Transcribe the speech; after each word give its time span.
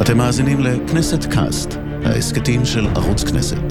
אתם 0.00 0.18
מאזינים 0.18 0.60
לכנסת 0.60 1.24
קאסט, 1.24 1.68
ההסכתים 2.04 2.64
של 2.64 2.86
ערוץ 2.86 3.24
כנסת. 3.24 3.62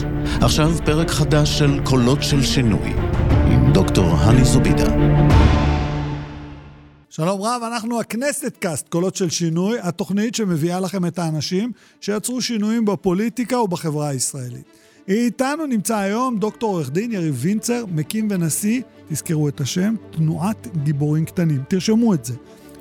עכשיו 0.42 0.72
פרק 0.86 1.10
חדש 1.10 1.60
של 1.60 1.80
קולות 1.84 2.24
של 2.24 2.44
שינוי, 2.44 2.94
עם 3.30 3.74
דוקטור 3.74 4.06
הני 4.06 4.46
זובידה. 4.46 4.86
שלום 7.10 7.42
רב, 7.42 7.62
אנחנו 7.74 8.00
בכנסת 8.00 8.58
קאסט, 8.60 8.90
קולות 8.90 9.16
של 9.16 9.30
שינוי, 9.30 9.80
התוכנית 9.82 10.36
שמביאה 10.36 10.80
לכם 10.80 11.06
את 11.06 11.20
האנשים 11.20 11.72
שיצרו 12.02 12.42
שינויים 12.42 12.86
בפוליטיקה 12.86 13.60
ובחברה 13.60 14.08
הישראלית. 14.08 14.66
איתנו 15.08 15.66
נמצא 15.66 15.98
היום 15.98 16.40
דוקטור 16.40 16.74
עורך 16.74 16.92
דין 16.92 17.12
יריב 17.12 17.36
וינצר, 17.38 17.84
מקים 17.92 18.28
ונשיא, 18.32 18.82
תזכרו 19.10 19.48
את 19.48 19.62
השם, 19.62 19.96
תנועת 20.12 20.68
גיבורים 20.84 21.26
קטנים. 21.26 21.64
תרשמו 21.68 22.14
את 22.14 22.26
זה. 22.26 22.34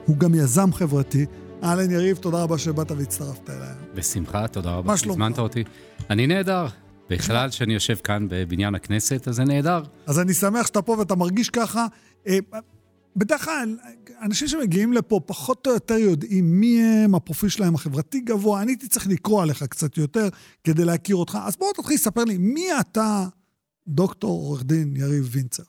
הוא 0.06 0.16
גם 0.16 0.34
יזם 0.34 0.72
חברתי. 0.72 1.26
אהלן 1.64 1.90
יריב, 1.90 2.16
תודה 2.16 2.42
רבה 2.42 2.58
שבאת 2.58 2.90
והצטרפת 2.90 3.50
אליי. 3.50 3.74
בשמחה, 3.94 4.48
תודה 4.48 4.70
רבה 4.70 4.90
מה 4.90 4.96
שלומך? 4.96 5.18
שהזמנת 5.18 5.38
אותי. 5.38 5.64
אני 6.10 6.26
נהדר. 6.26 6.66
בכלל, 7.10 7.50
כשאני 7.50 7.74
יושב 7.74 7.94
כאן 7.94 8.26
בבניין 8.30 8.74
הכנסת, 8.74 9.28
אז 9.28 9.34
זה 9.34 9.44
נהדר. 9.44 9.82
אז 10.06 10.20
אני 10.20 10.34
שמח 10.34 10.66
שאתה 10.66 10.82
פה 10.82 10.92
ואתה 10.98 11.14
מרגיש 11.14 11.50
ככה. 11.50 11.86
אה, 12.26 12.38
בדרך 13.16 13.44
כלל, 13.44 13.76
אנשים 14.22 14.48
שמגיעים 14.48 14.92
לפה 14.92 15.20
פחות 15.26 15.66
או 15.66 15.72
יותר 15.72 15.94
יודעים 15.94 16.60
מי 16.60 16.82
הם, 16.82 17.14
הפרופיל 17.14 17.48
שלהם 17.48 17.74
החברתי 17.74 18.20
גבוה. 18.20 18.62
אני 18.62 18.70
הייתי 18.70 18.88
צריך 18.88 19.06
לקרוא 19.06 19.42
עליך 19.42 19.62
קצת 19.62 19.96
יותר 19.96 20.28
כדי 20.64 20.84
להכיר 20.84 21.16
אותך. 21.16 21.38
אז 21.42 21.56
בוא 21.56 21.72
תתחיל 21.76 21.94
לספר 21.94 22.24
לי, 22.24 22.38
מי 22.38 22.66
אתה, 22.80 23.26
דוקטור 23.88 24.30
עורך 24.30 24.64
דין 24.64 24.96
יריב 24.96 25.28
וינצר? 25.30 25.62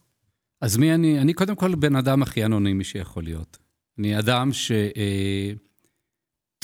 אז 0.61 0.77
מי 0.77 0.93
אני? 0.93 1.19
אני 1.19 1.33
קודם 1.33 1.55
כל 1.55 1.75
בן 1.75 1.95
אדם 1.95 2.21
הכי 2.21 2.45
אנונימי 2.45 2.83
שיכול 2.83 3.23
להיות. 3.23 3.57
אני 3.99 4.19
אדם 4.19 4.53
ש... 4.53 4.71
אה, 4.71 5.53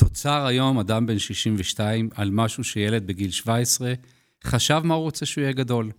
תוצר 0.02 0.46
היום, 0.46 0.80
אדם 0.80 1.06
בן 1.06 1.20
62, 1.20 2.10
על 2.16 2.30
משהו 2.32 2.64
שילד 2.64 3.08
בגיל 3.08 3.32
17 3.32 3.94
חשב 4.44 4.82
מה 4.84 4.94
הוא 4.94 5.04
רוצה 5.04 5.26
שהוא 5.26 5.42
יהיה 5.42 5.54
גדול. 5.54 5.92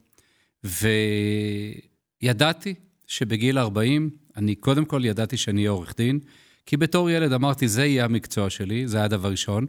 וידעתי 2.23 2.75
שבגיל 3.07 3.59
40, 3.59 4.11
אני 4.37 4.55
קודם 4.55 4.85
כל 4.85 5.05
ידעתי 5.05 5.37
שאני 5.37 5.61
אהיה 5.61 5.71
עורך 5.71 5.95
דין, 5.97 6.21
כי 6.67 6.77
בתור 6.77 7.11
ילד 7.11 7.33
אמרתי, 7.33 7.69
זה 7.69 7.85
יהיה 7.85 8.05
המקצוע 8.05 8.51
שלי, 8.51 8.89
זה 8.89 8.99
היה 8.99 9.09
דבר 9.09 9.31
ראשון. 9.31 9.67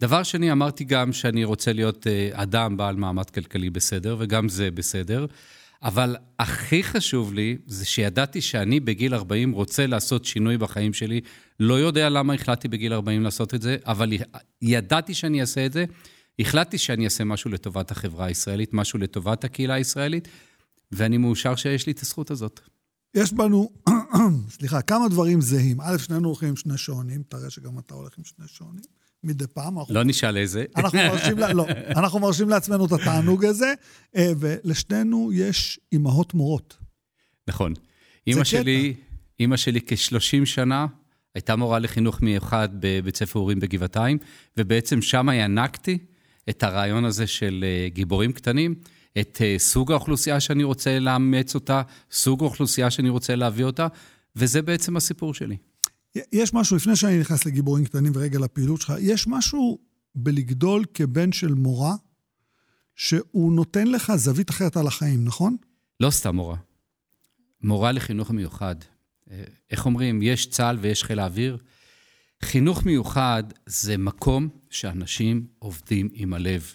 דבר 0.00 0.22
שני, 0.22 0.52
אמרתי 0.52 0.84
גם 0.84 1.12
שאני 1.12 1.44
רוצה 1.44 1.72
להיות 1.72 2.06
אה, 2.06 2.30
אדם 2.32 2.76
בעל 2.76 2.96
מעמד 2.96 3.30
כלכלי 3.30 3.70
בסדר, 3.70 4.16
וגם 4.18 4.48
זה 4.48 4.70
בסדר. 4.70 5.26
אבל 5.82 6.16
הכי 6.38 6.82
חשוב 6.82 7.32
לי, 7.34 7.56
זה 7.66 7.84
שידעתי 7.84 8.40
שאני 8.40 8.80
בגיל 8.80 9.14
40 9.14 9.52
רוצה 9.52 9.86
לעשות 9.86 10.24
שינוי 10.24 10.58
בחיים 10.58 10.92
שלי. 10.92 11.20
לא 11.60 11.74
יודע 11.74 12.08
למה 12.08 12.34
החלטתי 12.34 12.68
בגיל 12.68 12.92
40 12.92 13.22
לעשות 13.22 13.54
את 13.54 13.62
זה, 13.62 13.76
אבל 13.86 14.12
ידעתי 14.62 15.14
שאני 15.14 15.40
אעשה 15.40 15.66
את 15.66 15.72
זה. 15.72 15.84
החלטתי 16.38 16.78
שאני 16.78 17.04
אעשה 17.04 17.24
משהו 17.24 17.50
לטובת 17.50 17.90
החברה 17.90 18.26
הישראלית, 18.26 18.74
משהו 18.74 18.98
לטובת 18.98 19.44
הקהילה 19.44 19.74
הישראלית, 19.74 20.28
ואני 20.92 21.18
מאושר 21.18 21.56
שיש 21.56 21.86
לי 21.86 21.92
את 21.92 22.02
הזכות 22.02 22.30
הזאת. 22.30 22.60
יש 23.14 23.32
בנו, 23.32 23.70
סליחה, 24.58 24.82
כמה 24.82 25.08
דברים 25.08 25.40
זהים. 25.40 25.80
א', 25.80 25.98
שנינו 25.98 26.28
הולכים 26.28 26.48
עם 26.48 26.56
שני 26.56 26.78
שעונים, 26.78 27.22
תראה 27.28 27.50
שגם 27.50 27.78
אתה 27.78 27.94
הולך 27.94 28.18
עם 28.18 28.24
שני 28.24 28.46
שעונים. 28.48 28.95
מדי 29.26 29.44
פעם. 29.46 29.76
לא 29.88 30.04
נשאל 30.04 30.36
איזה. 30.36 30.64
אנחנו 30.76 30.98
מרשים, 30.98 31.38
לא, 31.38 31.66
אנחנו 31.96 32.18
מרשים 32.18 32.48
לעצמנו 32.48 32.86
את 32.86 32.92
התענוג 32.92 33.44
הזה, 33.44 33.72
אה, 34.16 34.32
ולשתינו 34.38 35.30
יש 35.32 35.80
אימהות 35.92 36.34
מורות. 36.34 36.76
נכון. 37.48 37.74
אימא 38.26 38.44
שלי, 38.44 38.94
אימא 39.40 39.56
שלי 39.56 39.80
כ-30 39.80 40.44
שנה 40.44 40.86
הייתה 41.34 41.56
מורה 41.56 41.78
לחינוך 41.78 42.22
מיוחד 42.22 42.68
בבית 42.72 43.16
ספר 43.16 43.38
הורים 43.38 43.60
בגבעתיים, 43.60 44.18
ובעצם 44.56 45.02
שם 45.02 45.28
ינקתי 45.32 45.98
את 46.50 46.62
הרעיון 46.62 47.04
הזה 47.04 47.26
של 47.26 47.64
אה, 47.66 47.88
גיבורים 47.88 48.32
קטנים, 48.32 48.74
את 49.18 49.38
אה, 49.44 49.54
סוג 49.58 49.92
האוכלוסייה 49.92 50.40
שאני 50.40 50.64
רוצה 50.64 50.98
לאמץ 50.98 51.54
אותה, 51.54 51.82
סוג 52.10 52.42
האוכלוסייה 52.42 52.90
שאני 52.90 53.08
רוצה 53.08 53.36
להביא 53.36 53.64
אותה, 53.64 53.86
וזה 54.36 54.62
בעצם 54.62 54.96
הסיפור 54.96 55.34
שלי. 55.34 55.56
יש 56.32 56.54
משהו, 56.54 56.76
לפני 56.76 56.96
שאני 56.96 57.18
נכנס 57.18 57.44
לגיבורים 57.44 57.84
קטנים 57.84 58.12
ורגע 58.14 58.38
לפעילות 58.38 58.80
שלך, 58.80 58.92
יש 59.00 59.26
משהו 59.28 59.78
בלגדול 60.14 60.84
כבן 60.94 61.32
של 61.32 61.54
מורה, 61.54 61.94
שהוא 62.94 63.52
נותן 63.52 63.86
לך 63.86 64.12
זווית 64.16 64.50
אחרת 64.50 64.76
על 64.76 64.86
החיים, 64.86 65.24
נכון? 65.24 65.56
לא 66.00 66.10
סתם 66.10 66.36
מורה. 66.36 66.56
מורה 67.62 67.92
לחינוך 67.92 68.30
מיוחד. 68.30 68.76
אה, 69.30 69.44
איך 69.70 69.86
אומרים, 69.86 70.22
יש 70.22 70.46
צה"ל 70.46 70.78
ויש 70.80 71.04
חיל 71.04 71.18
האוויר. 71.18 71.58
חינוך 72.42 72.84
מיוחד 72.84 73.42
זה 73.66 73.96
מקום 73.96 74.48
שאנשים 74.70 75.46
עובדים 75.58 76.08
עם 76.12 76.34
הלב. 76.34 76.74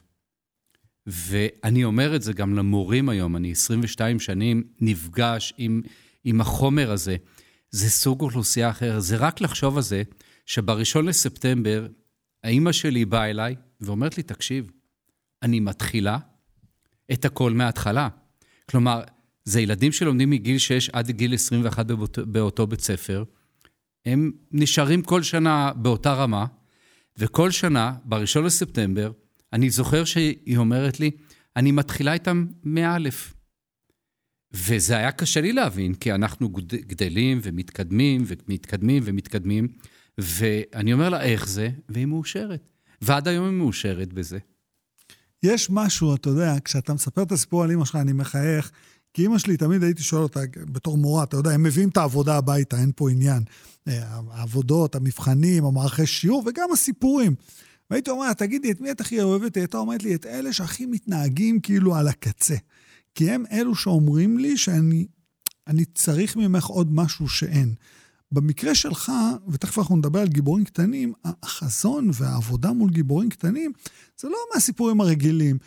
ואני 1.07 1.84
אומר 1.84 2.16
את 2.16 2.22
זה 2.22 2.34
גם 2.34 2.56
למורים 2.56 3.09
היום, 3.09 3.35
אני 3.35 3.51
22 3.51 4.19
שנים 4.19 4.63
נפגש 4.80 5.53
עם, 5.57 5.81
עם 6.24 6.41
החומר 6.41 6.91
הזה. 6.91 7.16
זה 7.72 7.90
סוג 7.90 8.22
אוכלוסייה 8.22 8.70
אחר. 8.70 9.00
זה 9.00 9.18
רק 9.18 9.42
לחשוב 9.42 9.78
על 9.78 9.84
זה 9.84 10.04
שבראשון 10.46 11.06
לספטמבר, 11.06 11.88
האימא 12.44 12.72
שלי 12.72 13.06
באה 13.06 13.30
אליי 13.30 13.56
ואומרת 13.82 14.18
לי, 14.18 14.24
תקשיב, 14.24 14.72
אני 15.44 15.59
מתחילה 15.59 16.18
את 17.14 17.26
הכל 17.26 17.52
מההתחלה. 17.52 18.10
כלומר, 18.70 19.02
זה 19.46 19.62
ילדים 19.62 19.92
שלומדים 19.92 20.30
מגיל 20.30 20.58
6 20.58 20.90
עד 20.90 21.12
גיל 21.12 21.34
21 21.34 21.86
באותו, 21.86 22.26
באותו 22.26 22.68
בית 22.68 22.81
ספר. 22.81 23.24
הם 24.06 24.31
נשארים 24.52 25.02
כל 25.02 25.24
שנה 25.24 25.72
באותה 25.76 26.14
רמה, 26.14 26.46
וכל 27.18 27.52
שנה, 27.52 27.94
בראשון 28.06 28.46
לספטמבר, 28.46 29.12
אני 29.54 29.70
זוכר 29.70 30.06
שהיא 30.06 30.58
אומרת 30.58 31.00
לי, 31.00 31.12
אני 31.56 31.72
מתחילה 31.72 32.14
איתם 32.14 32.46
מא'. 32.64 32.98
וזה 34.53 34.97
היה 34.97 35.12
קשה 35.12 35.41
לי 35.41 35.53
להבין, 35.53 35.94
כי 35.94 36.13
אנחנו 36.13 36.50
גדלים 36.88 37.39
ומתקדמים 37.44 38.23
ומתקדמים 38.28 39.03
ומתקדמים, 39.06 39.67
ואני 40.17 40.94
אומר 40.94 41.09
לה, 41.09 41.22
איך 41.22 41.47
זה? 41.47 41.69
והיא 41.89 42.06
מאושרת. 42.06 42.67
ועד 43.01 43.28
היום 43.28 43.45
היא 43.45 43.53
מאושרת 43.53 44.13
בזה. 44.13 44.38
יש 45.44 45.69
משהו, 45.69 46.16
אתה 46.16 46.29
יודע, 46.29 46.56
כשאתה 46.66 46.94
מספר 46.94 47.23
את 47.23 47.31
הסיפור 47.31 47.63
על 47.63 47.72
אמא 47.72 47.85
שלך, 47.85 47.95
אני 47.95 48.13
מחייך, 48.13 48.72
כי 49.13 49.25
אמא 49.25 49.38
שלי, 49.38 49.57
תמיד 49.57 49.84
הייתי 49.84 50.03
שואל 50.03 50.23
אותה, 50.23 50.39
בתור 50.57 50.97
מורה, 50.97 51.23
אתה 51.23 51.38
יודע, 51.38 51.51
הם 51.51 51.63
מביאים 51.63 51.89
את 51.89 51.97
העבודה 51.97 52.38
הביתה, 52.38 52.78
אין 52.78 52.91
פה 52.95 53.09
עניין. 53.09 53.44
אה, 53.88 54.19
העבודות, 54.31 54.95
המבחנים, 54.95 55.66
המערכי 55.66 56.06
שיעור, 56.06 56.44
וגם 56.45 56.69
הסיפורים. 56.73 57.35
והייתי 57.89 58.09
אומר, 58.09 58.33
תגידי, 58.33 58.72
את 58.72 58.81
מי 58.81 58.91
את 58.91 59.01
הכי 59.01 59.22
אוהבת? 59.22 59.56
היא 59.56 59.62
הייתה 59.62 59.78
אומרת 59.78 60.03
לי, 60.03 60.16
את 60.16 60.25
אלה 60.25 60.53
שהכי 60.53 60.85
מתנהגים 60.85 61.59
כאילו 61.59 61.95
על 61.95 62.07
הקצה. 62.07 62.56
כי 63.16 63.32
הם 63.32 63.44
אלו 63.52 63.76
שאומרים 63.76 64.38
לי 64.38 64.58
שאני 64.58 65.08
אני 65.68 65.86
צריך 65.86 66.36
ממך 66.36 66.66
עוד 66.66 66.94
משהו 66.94 67.30
שאין. 67.30 67.74
במקרה 68.32 68.76
שלך, 68.76 69.12
ותכף 69.48 69.80
אנחנו 69.80 69.98
נדבר 69.98 70.20
על 70.20 70.28
גיבורים 70.28 70.66
קטנים, 70.66 71.14
החזון 71.44 72.10
והעבודה 72.14 72.72
מול 72.72 72.90
גיבורים 72.90 73.30
קטנים, 73.30 73.72
זה 74.20 74.30
לא 74.30 74.38
מהסיפורים 74.54 75.02
הרגילים. 75.02 75.58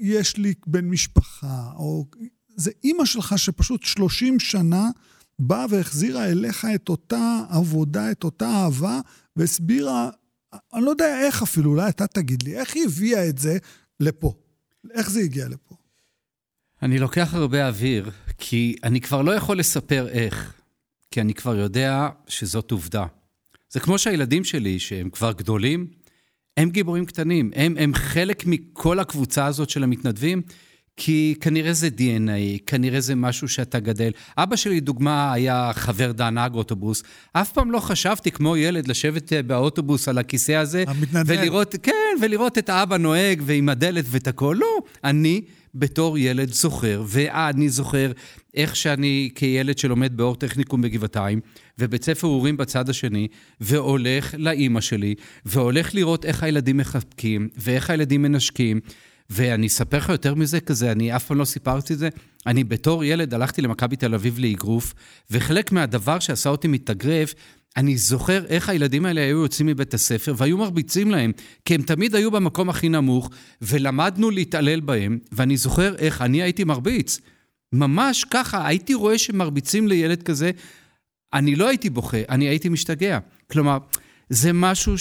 יש 0.00 0.36
לי 0.36 0.54
בן 0.66 0.88
משפחה, 0.88 1.72
או... 1.76 2.06
זה 2.56 2.70
אימא 2.84 3.04
שלך 3.04 3.38
שפשוט 3.38 3.82
30 3.82 4.40
שנה 4.40 4.90
באה 5.38 5.66
והחזירה 5.70 6.24
אליך 6.24 6.66
את 6.74 6.88
אותה 6.88 7.44
עבודה, 7.50 8.10
את 8.10 8.24
אותה 8.24 8.48
אהבה, 8.48 9.00
והסבירה, 9.36 10.10
אני 10.74 10.84
לא 10.84 10.90
יודע 10.90 11.20
איך 11.20 11.42
אפילו, 11.42 11.70
אולי 11.70 11.88
אתה 11.88 12.06
תגיד 12.06 12.42
לי, 12.42 12.56
איך 12.56 12.74
היא 12.74 12.84
הביאה 12.84 13.28
את 13.28 13.38
זה 13.38 13.58
לפה? 14.00 14.34
איך 14.90 15.10
זה 15.10 15.20
הגיע 15.20 15.48
לפה? 15.48 15.71
אני 16.82 16.98
לוקח 16.98 17.34
הרבה 17.34 17.68
אוויר, 17.68 18.10
כי 18.38 18.76
אני 18.84 19.00
כבר 19.00 19.22
לא 19.22 19.32
יכול 19.32 19.58
לספר 19.58 20.08
איך, 20.08 20.52
כי 21.10 21.20
אני 21.20 21.34
כבר 21.34 21.56
יודע 21.56 22.08
שזאת 22.28 22.70
עובדה. 22.70 23.04
זה 23.70 23.80
כמו 23.80 23.98
שהילדים 23.98 24.44
שלי, 24.44 24.78
שהם 24.78 25.10
כבר 25.10 25.32
גדולים, 25.32 25.86
הם 26.56 26.70
גיבורים 26.70 27.06
קטנים, 27.06 27.50
הם, 27.54 27.74
הם 27.78 27.94
חלק 27.94 28.46
מכל 28.46 28.98
הקבוצה 28.98 29.46
הזאת 29.46 29.70
של 29.70 29.82
המתנדבים, 29.82 30.42
כי 30.96 31.34
כנראה 31.40 31.72
זה 31.72 31.88
DNA, 31.96 32.62
כנראה 32.66 33.00
זה 33.00 33.14
משהו 33.14 33.48
שאתה 33.48 33.80
גדל. 33.80 34.10
אבא 34.38 34.56
שלי, 34.56 34.80
דוגמה, 34.80 35.32
היה 35.32 35.70
חבר 35.74 36.12
דן 36.12 36.34
נהג 36.34 36.54
אוטובוס. 36.54 37.02
אף 37.32 37.52
פעם 37.52 37.70
לא 37.70 37.80
חשבתי, 37.80 38.30
כמו 38.30 38.56
ילד, 38.56 38.88
לשבת 38.88 39.32
אה, 39.32 39.42
באוטובוס 39.42 40.08
על 40.08 40.18
הכיסא 40.18 40.52
הזה, 40.52 40.84
המתנדב. 40.86 41.24
ולראות, 41.26 41.74
כן, 41.82 42.16
ולראות 42.22 42.58
את 42.58 42.68
האבא 42.68 42.96
נוהג 42.96 43.42
ועם 43.44 43.68
הדלת 43.68 44.04
ואת 44.08 44.28
הכול. 44.28 44.56
לא, 44.56 44.78
אני 45.04 45.42
בתור 45.74 46.18
ילד 46.18 46.52
זוכר, 46.52 47.02
ואני 47.06 47.68
זוכר 47.68 48.12
איך 48.54 48.76
שאני 48.76 49.30
כילד 49.34 49.78
שלומד 49.78 50.16
באור 50.16 50.36
טכניקום 50.36 50.82
בגבעתיים, 50.82 51.40
ובית 51.78 52.04
ספר 52.04 52.26
אורים 52.26 52.56
בצד 52.56 52.88
השני, 52.88 53.28
והולך 53.60 54.34
לאימא 54.38 54.80
שלי, 54.80 55.14
והולך 55.46 55.94
לראות 55.94 56.24
איך 56.24 56.42
הילדים 56.42 56.76
מחבקים, 56.76 57.48
ואיך 57.56 57.90
הילדים 57.90 58.22
מנשקים. 58.22 58.80
ואני 59.30 59.66
אספר 59.66 59.96
לך 59.98 60.08
יותר 60.08 60.34
מזה 60.34 60.60
כזה, 60.60 60.92
אני 60.92 61.16
אף 61.16 61.24
פעם 61.24 61.38
לא 61.38 61.44
סיפרתי 61.44 61.92
את 61.92 61.98
זה. 61.98 62.08
אני 62.46 62.64
בתור 62.64 63.04
ילד 63.04 63.34
הלכתי 63.34 63.62
למכבי 63.62 63.96
תל 63.96 64.14
אביב 64.14 64.38
לאגרוף, 64.38 64.94
וחלק 65.30 65.72
מהדבר 65.72 66.18
שעשה 66.18 66.50
אותי 66.50 66.68
מתאגרף, 66.68 67.34
אני 67.76 67.96
זוכר 67.96 68.44
איך 68.46 68.68
הילדים 68.68 69.06
האלה 69.06 69.20
היו 69.20 69.42
יוצאים 69.42 69.66
מבית 69.66 69.94
הספר 69.94 70.34
והיו 70.36 70.58
מרביצים 70.58 71.10
להם, 71.10 71.32
כי 71.64 71.74
הם 71.74 71.82
תמיד 71.82 72.14
היו 72.14 72.30
במקום 72.30 72.68
הכי 72.68 72.88
נמוך, 72.88 73.30
ולמדנו 73.62 74.30
להתעלל 74.30 74.80
בהם, 74.80 75.18
ואני 75.32 75.56
זוכר 75.56 75.94
איך 75.96 76.22
אני 76.22 76.42
הייתי 76.42 76.64
מרביץ. 76.64 77.18
ממש 77.72 78.24
ככה, 78.30 78.66
הייתי 78.66 78.94
רואה 78.94 79.18
שמרביצים 79.18 79.88
לילד 79.88 80.22
כזה, 80.22 80.50
אני 81.34 81.56
לא 81.56 81.68
הייתי 81.68 81.90
בוכה, 81.90 82.18
אני 82.28 82.48
הייתי 82.48 82.68
משתגע. 82.68 83.18
כלומר, 83.50 83.78
זה 84.28 84.52
משהו 84.52 84.98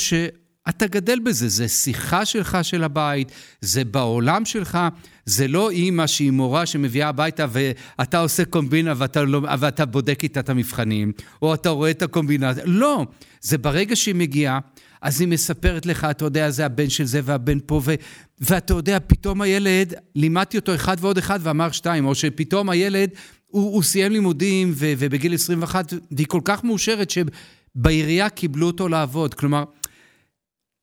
שאתה 0.69 0.87
גדל 0.87 1.19
בזה, 1.19 1.49
זה 1.49 1.67
שיחה 1.67 2.25
שלך 2.25 2.57
של 2.61 2.83
הבית, 2.83 3.31
זה 3.61 3.85
בעולם 3.85 4.45
שלך, 4.45 4.77
זה 5.25 5.47
לא 5.47 5.69
אימא 5.69 6.07
שהיא 6.07 6.31
מורה 6.31 6.65
שמביאה 6.65 7.09
הביתה 7.09 7.45
ואתה 7.51 8.19
עושה 8.19 8.45
קומבינה 8.45 8.93
ואתה, 8.97 9.23
לא, 9.23 9.41
ואתה 9.59 9.85
בודק 9.85 10.19
איתה 10.23 10.39
את 10.39 10.49
המבחנים, 10.49 11.11
או 11.41 11.53
אתה 11.53 11.69
רואה 11.69 11.91
את 11.91 12.01
הקומבינה, 12.01 12.51
לא, 12.65 13.05
זה 13.41 13.57
ברגע 13.57 13.95
שהיא 13.95 14.15
מגיעה, 14.15 14.59
אז 15.01 15.21
היא 15.21 15.27
מספרת 15.27 15.85
לך, 15.85 16.07
אתה 16.11 16.25
יודע, 16.25 16.49
זה 16.49 16.65
הבן 16.65 16.89
של 16.89 17.05
זה 17.05 17.21
והבן 17.23 17.57
פה, 17.65 17.81
ו, 17.83 17.95
ואתה 18.39 18.73
יודע, 18.73 18.97
פתאום 19.07 19.41
הילד, 19.41 19.93
לימדתי 20.15 20.57
אותו 20.57 20.75
אחד 20.75 20.97
ועוד 20.99 21.17
אחד 21.17 21.39
ואמר 21.43 21.71
שתיים, 21.71 22.05
או 22.05 22.15
שפתאום 22.15 22.69
הילד, 22.69 23.09
הוא, 23.47 23.73
הוא 23.73 23.83
סיים 23.83 24.11
לימודים 24.11 24.71
ו, 24.75 24.93
ובגיל 24.97 25.33
21, 25.33 25.93
והיא 26.11 26.27
כל 26.27 26.41
כך 26.45 26.63
מאושרת 26.63 27.09
שבעירייה 27.09 28.29
קיבלו 28.29 28.67
אותו 28.67 28.87
לעבוד. 28.87 29.33
כלומר, 29.33 29.63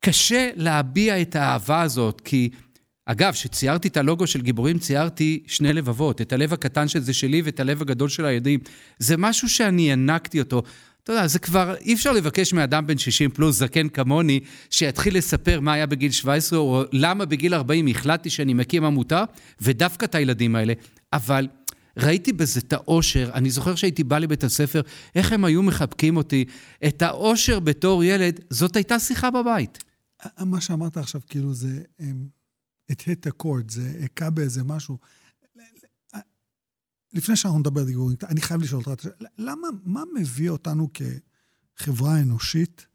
קשה 0.00 0.50
להביע 0.56 1.20
את 1.22 1.36
האהבה 1.36 1.82
הזאת, 1.82 2.20
כי... 2.20 2.50
אגב, 3.10 3.32
כשציירתי 3.32 3.88
את 3.88 3.96
הלוגו 3.96 4.26
של 4.26 4.40
גיבורים, 4.40 4.78
ציירתי 4.78 5.42
שני 5.46 5.72
לבבות, 5.72 6.20
את 6.20 6.32
הלב 6.32 6.52
הקטן 6.52 6.88
של 6.88 7.00
זה 7.00 7.14
שלי 7.14 7.42
ואת 7.44 7.60
הלב 7.60 7.82
הגדול 7.82 8.08
של 8.08 8.24
הילדים. 8.24 8.60
זה 8.98 9.16
משהו 9.16 9.48
שאני 9.48 9.90
הענקתי 9.90 10.40
אותו. 10.40 10.62
אתה 11.02 11.12
יודע, 11.12 11.26
זה 11.26 11.38
כבר, 11.38 11.74
אי 11.80 11.94
אפשר 11.94 12.12
לבקש 12.12 12.52
מאדם 12.52 12.86
בן 12.86 12.98
60 12.98 13.30
פלוס, 13.30 13.56
זקן 13.56 13.88
כמוני, 13.88 14.40
שיתחיל 14.70 15.16
לספר 15.16 15.60
מה 15.60 15.72
היה 15.72 15.86
בגיל 15.86 16.10
17, 16.10 16.58
או 16.58 16.82
למה 16.92 17.24
בגיל 17.24 17.54
40 17.54 17.86
החלטתי 17.86 18.30
שאני 18.30 18.54
מקים 18.54 18.84
עמותה, 18.84 19.24
ודווקא 19.60 20.04
את 20.04 20.14
הילדים 20.14 20.56
האלה. 20.56 20.72
אבל 21.12 21.48
ראיתי 21.96 22.32
בזה 22.32 22.60
את 22.60 22.72
האושר, 22.72 23.30
אני 23.34 23.50
זוכר 23.50 23.74
שהייתי 23.74 24.04
בא 24.04 24.18
לבית 24.18 24.44
הספר, 24.44 24.80
איך 25.14 25.32
הם 25.32 25.44
היו 25.44 25.62
מחבקים 25.62 26.16
אותי. 26.16 26.44
את 26.86 27.02
האושר 27.02 27.60
בתור 27.60 28.04
ילד, 28.04 28.40
זאת 28.50 28.76
הייתה 28.76 28.98
שיחה 28.98 29.30
בבית. 29.30 29.87
מה 30.46 30.60
שאמרת 30.60 30.96
עכשיו, 30.96 31.20
כאילו, 31.26 31.54
זה... 31.54 31.82
את 32.92 33.00
hit 33.00 33.28
הקורד, 33.28 33.70
זה 33.70 34.00
הכה 34.04 34.30
באיזה 34.30 34.64
משהו. 34.64 34.98
לפני 37.12 37.36
שאנחנו 37.36 37.58
נדבר 37.58 37.80
על 37.80 37.86
דיבורים, 37.86 38.16
אני 38.28 38.40
חייב 38.40 38.62
לשאול 38.62 38.82
אותך, 38.86 39.06
למה, 39.38 39.68
מה 39.84 40.02
מביא 40.14 40.50
אותנו 40.50 40.88
כחברה 40.94 42.20
אנושית 42.20 42.86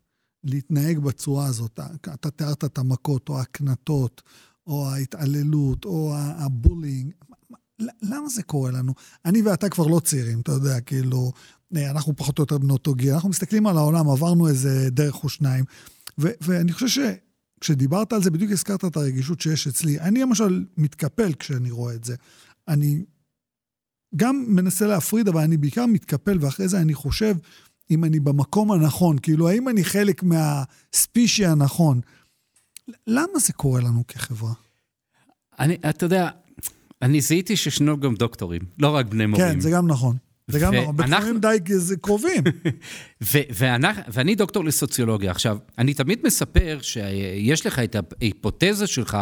להתנהג 0.44 1.00
בצורה 1.00 1.46
הזאת? 1.46 1.80
אתה 2.14 2.32
תיארת 2.32 2.64
את 2.64 2.78
המכות, 2.78 3.30
או 3.30 3.40
הקנטות, 3.40 4.22
או 4.68 4.90
ההתעללות, 4.90 5.86
או 5.86 6.14
הבולינג. 6.18 7.14
למה 7.80 8.30
זה 8.30 8.44
קורה 8.44 8.72
לנו? 8.72 8.94
אני 9.26 9.42
ואתה 9.42 9.70
כבר 9.70 9.88
לא 9.88 10.00
צעירים, 10.00 10.40
אתה 10.40 10.52
יודע, 10.52 10.82
כאילו, 10.82 11.32
אנחנו 11.76 12.16
פחות 12.16 12.40
או 12.40 12.44
יותר 12.44 12.58
בני 12.58 12.74
אותו 12.74 12.96
גיל, 12.96 13.14
אנחנו 13.14 13.30
מסתכלים 13.30 13.68
על 13.68 13.78
העולם, 13.78 14.10
עברנו 14.10 14.48
איזה 14.48 14.90
דרך 14.92 15.24
או 15.24 15.30
שניים, 15.30 15.66
ו- 16.20 16.38
ואני 16.42 16.74
חושב 16.74 16.88
ש... 16.88 17.00
כשדיברת 17.60 18.14
על 18.14 18.24
זה, 18.24 18.32
בדיוק 18.32 18.52
הזכרת 18.52 18.86
את 18.86 18.98
הרגישות 18.98 19.42
שיש 19.42 19.68
אצלי. 19.68 20.00
אני 20.00 20.22
למשל 20.22 20.66
מתקפל 20.78 21.34
כשאני 21.34 21.72
רואה 21.72 21.96
את 21.96 22.04
זה. 22.04 22.16
אני 22.68 23.04
גם 24.16 24.46
מנסה 24.48 24.88
להפריד, 24.88 25.28
אבל 25.28 25.42
אני 25.42 25.58
בעיקר 25.58 25.86
מתקפל, 25.86 26.38
ואחרי 26.42 26.68
זה 26.68 26.80
אני 26.80 26.94
חושב 26.94 27.36
אם 27.92 28.04
אני 28.04 28.20
במקום 28.20 28.72
הנכון, 28.72 29.18
כאילו, 29.20 29.50
האם 29.50 29.70
אני 29.70 29.84
חלק 29.84 30.24
מהספישי 30.24 31.46
הנכון. 31.46 32.02
למה 33.08 33.40
זה 33.40 33.54
קורה 33.54 33.82
לנו 33.82 34.04
כחברה? 34.08 34.54
אני, 35.60 35.78
אתה 35.90 36.06
יודע, 36.06 36.30
אני 37.02 37.22
זיהיתי 37.22 37.56
שישנו 37.56 38.00
גם 38.00 38.16
דוקטורים, 38.16 38.62
לא 38.80 38.90
רק 38.96 39.06
בני 39.06 39.26
מורים. 39.26 39.46
כן, 39.46 39.60
זה 39.60 39.70
גם 39.70 39.88
נכון. 39.88 40.18
זה 40.48 40.60
גם 40.60 40.74
נכון, 40.76 40.96
בתחומים 40.96 41.40
די 41.40 41.58
קרובים. 42.02 42.44
ואני 44.08 44.36
דוקטור 44.36 44.66
לסוציולוגיה. 44.66 45.32
עכשיו, 45.32 45.58
אני 45.78 45.94
תמיד 45.94 46.20
מספר 46.24 46.80
שיש 46.82 47.66
לך 47.66 47.80
את 47.80 47.96
ההיפותזה 47.96 48.88
שלך, 48.88 49.18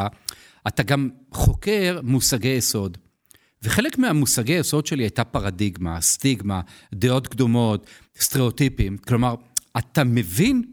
אתה 0.67 0.83
גם 0.83 1.09
חוקר 1.31 1.99
מושגי 2.03 2.47
יסוד. 2.47 2.97
וחלק 3.63 3.97
מהמושגי 3.97 4.53
יסוד 4.53 4.85
שלי 4.85 5.03
הייתה 5.03 5.23
פרדיגמה, 5.23 6.01
סטיגמה, 6.01 6.61
דעות 6.93 7.27
קדומות, 7.27 7.87
סטריאוטיפים. 8.19 8.97
כלומר, 8.97 9.35
אתה 9.77 10.03
מבין 10.03 10.63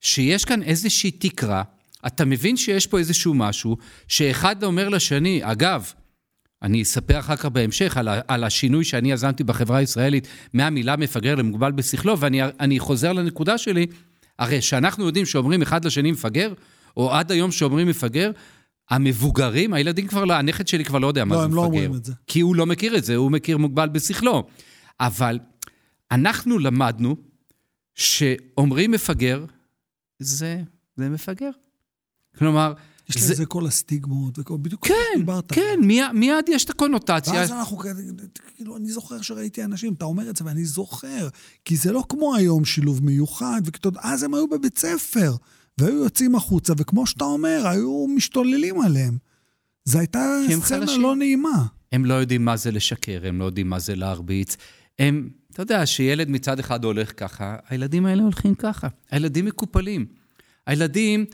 שיש 0.00 0.44
כאן 0.44 0.62
איזושהי 0.62 1.10
תקרה, 1.10 1.62
אתה 2.06 2.24
מבין 2.24 2.56
שיש 2.56 2.86
פה 2.86 2.98
איזשהו 2.98 3.34
משהו, 3.34 3.76
שאחד 4.08 4.64
אומר 4.64 4.88
לשני, 4.88 5.40
אגב, 5.42 5.92
אני 6.62 6.82
אספר 6.82 7.18
אחר 7.18 7.36
כך 7.36 7.44
בהמשך 7.44 7.96
על, 7.96 8.08
על 8.28 8.44
השינוי 8.44 8.84
שאני 8.84 9.12
יזמתי 9.12 9.44
בחברה 9.44 9.78
הישראלית 9.78 10.28
מהמילה 10.52 10.96
מפגר 10.96 11.34
למוגבל 11.34 11.72
בשכלו, 11.72 12.18
ואני 12.18 12.78
חוזר 12.78 13.12
לנקודה 13.12 13.58
שלי, 13.58 13.86
הרי 14.38 14.62
שאנחנו 14.62 15.06
יודעים 15.06 15.26
שאומרים 15.26 15.62
אחד 15.62 15.84
לשני 15.84 16.12
מפגר, 16.12 16.52
או 16.96 17.12
עד 17.12 17.32
היום 17.32 17.50
שאומרים 17.50 17.88
מפגר, 17.88 18.30
המבוגרים, 18.90 19.74
הילדים 19.74 20.06
כבר 20.06 20.24
לא, 20.24 20.34
הנכד 20.34 20.68
שלי 20.68 20.84
כבר 20.84 20.98
לא 20.98 21.06
יודע 21.06 21.24
מה 21.24 21.34
לא, 21.34 21.40
זה 21.40 21.46
מפגר. 21.48 21.56
לא, 21.56 21.64
הם 21.64 21.72
לא 21.72 21.76
אומרים 21.76 21.94
את 21.94 22.04
זה. 22.04 22.12
כי 22.26 22.40
הוא 22.40 22.56
לא 22.56 22.66
מכיר 22.66 22.96
את 22.96 23.04
זה, 23.04 23.16
הוא 23.16 23.30
מכיר 23.30 23.58
מוגבל 23.58 23.88
בשכלו. 23.88 24.46
אבל 25.00 25.38
אנחנו 26.10 26.58
למדנו 26.58 27.16
שאומרים 27.94 28.90
מפגר, 28.90 29.44
זה, 30.18 30.60
זה 30.96 31.08
מפגר. 31.08 31.50
כלומר, 32.38 32.72
יש 33.16 33.22
זה... 33.22 33.32
לזה 33.32 33.46
כל 33.46 33.66
הסטיגמות, 33.66 34.38
וכל, 34.38 34.56
בדיוק 34.62 34.86
כן, 34.86 34.94
דיברת. 35.16 35.52
כן, 35.52 35.80
מיד, 35.82 36.04
מיד 36.14 36.48
יש 36.48 36.64
את 36.64 36.70
הקונוטציה. 36.70 37.32
ואז 37.32 37.50
אנחנו, 37.50 37.78
כאילו, 38.56 38.76
אני 38.76 38.92
זוכר 38.92 39.22
שראיתי 39.22 39.64
אנשים, 39.64 39.92
אתה 39.92 40.04
אומר 40.04 40.30
את 40.30 40.36
זה, 40.36 40.44
ואני 40.44 40.64
זוכר, 40.64 41.28
כי 41.64 41.76
זה 41.76 41.92
לא 41.92 42.04
כמו 42.08 42.34
היום 42.34 42.64
שילוב 42.64 43.04
מיוחד, 43.04 43.60
וכתוב, 43.64 43.94
אז 43.98 44.22
הם 44.22 44.34
היו 44.34 44.48
בבית 44.48 44.78
ספר, 44.78 45.34
והיו 45.78 46.04
יוצאים 46.04 46.34
החוצה, 46.34 46.72
וכמו 46.76 47.06
שאתה 47.06 47.24
אומר, 47.24 47.62
היו 47.66 48.06
משתוללים 48.08 48.80
עליהם. 48.80 49.18
זו 49.84 49.98
הייתה 49.98 50.38
סצנה 50.44 50.60
חלשים. 50.60 51.02
לא 51.02 51.16
נעימה. 51.16 51.66
הם 51.92 52.04
לא 52.04 52.14
יודעים 52.14 52.44
מה 52.44 52.56
זה 52.56 52.70
לשקר, 52.70 53.20
הם 53.24 53.38
לא 53.38 53.44
יודעים 53.44 53.70
מה 53.70 53.78
זה 53.78 53.94
להרביץ. 53.94 54.56
הם, 54.98 55.30
אתה 55.50 55.62
יודע, 55.62 55.86
שילד 55.86 56.30
מצד 56.30 56.58
אחד 56.58 56.84
הולך 56.84 57.12
ככה, 57.16 57.56
הילדים 57.68 58.06
האלה 58.06 58.22
הולכים 58.22 58.54
ככה. 58.54 58.88
הילדים 59.10 59.44
מקופלים. 59.44 60.06
הילדים... 60.66 61.24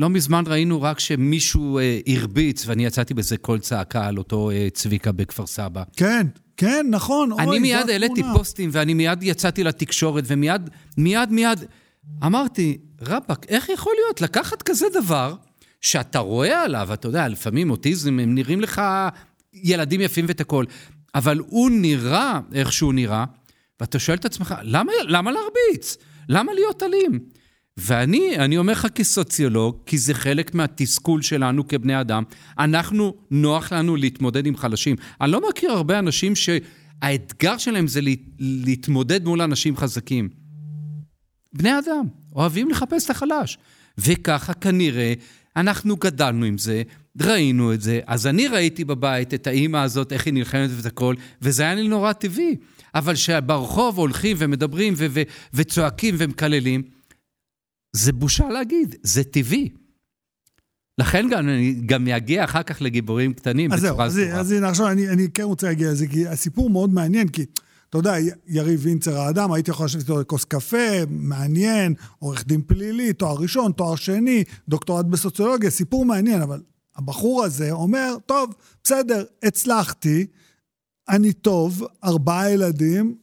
לא 0.00 0.10
מזמן 0.10 0.44
ראינו 0.46 0.82
רק 0.82 1.00
שמישהו 1.00 1.78
אה, 1.78 2.00
הרביץ, 2.06 2.64
ואני 2.66 2.84
יצאתי 2.84 3.14
בזה 3.14 3.36
קול 3.36 3.58
צעקה 3.58 4.06
על 4.06 4.18
אותו 4.18 4.50
אה, 4.50 4.68
צביקה 4.72 5.12
בכפר 5.12 5.46
סבא. 5.46 5.82
כן, 5.96 6.26
כן, 6.56 6.86
נכון. 6.90 7.32
אני 7.38 7.46
אוי, 7.46 7.58
מיד 7.58 7.90
העליתי 7.90 8.22
פוסטים, 8.34 8.70
ואני 8.72 8.94
מיד 8.94 9.22
יצאתי 9.22 9.64
לתקשורת, 9.64 10.24
ומיד, 10.26 10.70
מיד, 10.96 11.32
מיד 11.32 11.64
אמרתי, 12.26 12.78
רבאק, 13.02 13.46
איך 13.48 13.68
יכול 13.68 13.92
להיות 14.04 14.20
לקחת 14.20 14.62
כזה 14.62 14.86
דבר, 14.94 15.34
שאתה 15.80 16.18
רואה 16.18 16.62
עליו, 16.62 16.92
אתה 16.92 17.08
יודע, 17.08 17.28
לפעמים 17.28 17.70
אוטיזם, 17.70 18.18
הם 18.18 18.34
נראים 18.34 18.60
לך 18.60 18.82
ילדים 19.54 20.00
יפים 20.00 20.24
ואת 20.28 20.40
הכול, 20.40 20.66
אבל 21.14 21.38
הוא 21.38 21.70
נראה 21.70 22.40
איך 22.52 22.72
שהוא 22.72 22.94
נראה, 22.94 23.24
ואתה 23.80 23.98
שואל 23.98 24.16
את 24.16 24.24
עצמך, 24.24 24.54
למה, 24.62 24.92
למה 25.08 25.30
להרביץ? 25.32 25.96
למה 26.28 26.52
להיות 26.52 26.82
אלים? 26.82 27.20
ואני, 27.76 28.36
אני 28.38 28.58
אומר 28.58 28.72
לך 28.72 28.86
כסוציולוג, 28.94 29.76
כי 29.86 29.98
זה 29.98 30.14
חלק 30.14 30.54
מהתסכול 30.54 31.22
שלנו 31.22 31.68
כבני 31.68 32.00
אדם, 32.00 32.22
אנחנו, 32.58 33.14
נוח 33.30 33.72
לנו 33.72 33.96
להתמודד 33.96 34.46
עם 34.46 34.56
חלשים. 34.56 34.96
אני 35.20 35.32
לא 35.32 35.48
מכיר 35.50 35.70
הרבה 35.70 35.98
אנשים 35.98 36.32
שהאתגר 36.36 37.58
שלהם 37.58 37.86
זה 37.86 38.00
להתמודד 38.38 39.24
מול 39.24 39.42
אנשים 39.42 39.76
חזקים. 39.76 40.28
בני 41.52 41.78
אדם, 41.78 42.06
אוהבים 42.36 42.70
לחפש 42.70 43.04
את 43.04 43.10
החלש. 43.10 43.58
וככה 43.98 44.54
כנראה 44.54 45.12
אנחנו 45.56 45.96
גדלנו 45.96 46.44
עם 46.44 46.58
זה, 46.58 46.82
ראינו 47.20 47.74
את 47.74 47.80
זה. 47.80 48.00
אז 48.06 48.26
אני 48.26 48.48
ראיתי 48.48 48.84
בבית 48.84 49.34
את 49.34 49.46
האימא 49.46 49.76
הזאת, 49.76 50.12
איך 50.12 50.26
היא 50.26 50.34
נלחמת 50.34 50.70
ואת 50.76 50.86
הכל, 50.86 51.14
וזה 51.42 51.62
היה 51.62 51.74
לי 51.74 51.88
נורא 51.88 52.12
טבעי. 52.12 52.56
אבל 52.94 53.14
שברחוב 53.14 53.98
הולכים 53.98 54.36
ומדברים 54.40 54.94
ו- 54.96 55.06
ו- 55.10 55.22
וצועקים 55.54 56.14
ומקללים, 56.18 56.82
זה 57.92 58.12
בושה 58.12 58.48
להגיד, 58.48 58.94
זה 59.02 59.24
טבעי. 59.24 59.68
לכן 60.98 61.26
גם 61.30 61.48
אני 61.48 61.74
גם 61.86 62.08
אגיע 62.08 62.44
אחר 62.44 62.62
כך 62.62 62.82
לגיבורים 62.82 63.32
קטנים 63.32 63.70
בצורה 63.70 64.10
סדורה. 64.10 64.40
אז 64.40 64.52
הנה, 64.52 64.68
עכשיו 64.68 64.88
אני, 64.88 65.08
אני 65.08 65.28
כן 65.34 65.42
רוצה 65.42 65.66
להגיע 65.66 65.90
לזה, 65.90 66.06
כי 66.06 66.28
הסיפור 66.28 66.70
מאוד 66.70 66.90
מעניין, 66.90 67.28
כי 67.28 67.44
אתה 67.88 67.98
יודע, 67.98 68.14
יריב 68.46 68.80
וינצר 68.82 69.18
האדם, 69.18 69.52
הייתי 69.52 69.70
יכול 69.70 69.86
לשבת 69.86 70.02
איתו 70.02 70.20
לכוס 70.20 70.44
קפה, 70.44 71.04
מעניין, 71.08 71.94
עורך 72.18 72.46
דין 72.46 72.62
פלילי, 72.66 73.12
תואר 73.12 73.36
ראשון, 73.36 73.72
תואר 73.72 73.96
שני, 73.96 74.44
דוקטורט 74.68 75.06
בסוציולוגיה, 75.06 75.70
סיפור 75.70 76.04
מעניין, 76.04 76.42
אבל 76.42 76.60
הבחור 76.96 77.44
הזה 77.44 77.70
אומר, 77.70 78.16
טוב, 78.26 78.54
בסדר, 78.84 79.24
הצלחתי, 79.42 80.26
אני 81.08 81.32
טוב, 81.32 81.86
ארבעה 82.04 82.50
ילדים, 82.50 83.14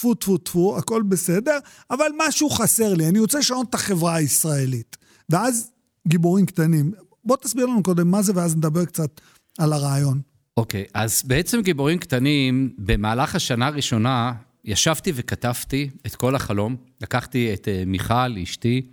טפו 0.00 0.14
טפו 0.14 0.38
טפו, 0.38 0.78
הכל 0.78 1.02
בסדר, 1.02 1.58
אבל 1.90 2.06
משהו 2.18 2.50
חסר 2.50 2.94
לי, 2.94 3.08
אני 3.08 3.18
רוצה 3.18 3.38
לשנות 3.38 3.68
את 3.70 3.74
החברה 3.74 4.14
הישראלית. 4.14 4.96
ואז 5.30 5.70
גיבורים 6.08 6.46
קטנים. 6.46 6.92
בוא 7.24 7.36
תסביר 7.36 7.66
לנו 7.66 7.82
קודם 7.82 8.10
מה 8.10 8.22
זה, 8.22 8.32
ואז 8.34 8.56
נדבר 8.56 8.84
קצת 8.84 9.20
על 9.58 9.72
הרעיון. 9.72 10.20
אוקיי, 10.56 10.82
okay, 10.82 10.90
אז 10.94 11.22
בעצם 11.26 11.62
גיבורים 11.62 11.98
קטנים, 11.98 12.72
במהלך 12.78 13.34
השנה 13.34 13.66
הראשונה, 13.66 14.32
ישבתי 14.64 15.12
וכתבתי 15.14 15.90
את 16.06 16.16
כל 16.16 16.34
החלום. 16.34 16.76
לקחתי 17.00 17.54
את 17.54 17.68
uh, 17.68 17.86
מיכל, 17.86 18.38
אשתי, 18.42 18.86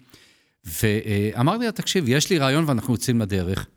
ואמרתי 0.66 1.66
לה, 1.66 1.72
תקשיב, 1.72 2.06
יש 2.08 2.30
לי 2.30 2.38
רעיון 2.38 2.64
ואנחנו 2.68 2.94
יוצאים 2.94 3.22
לדרך. 3.22 3.68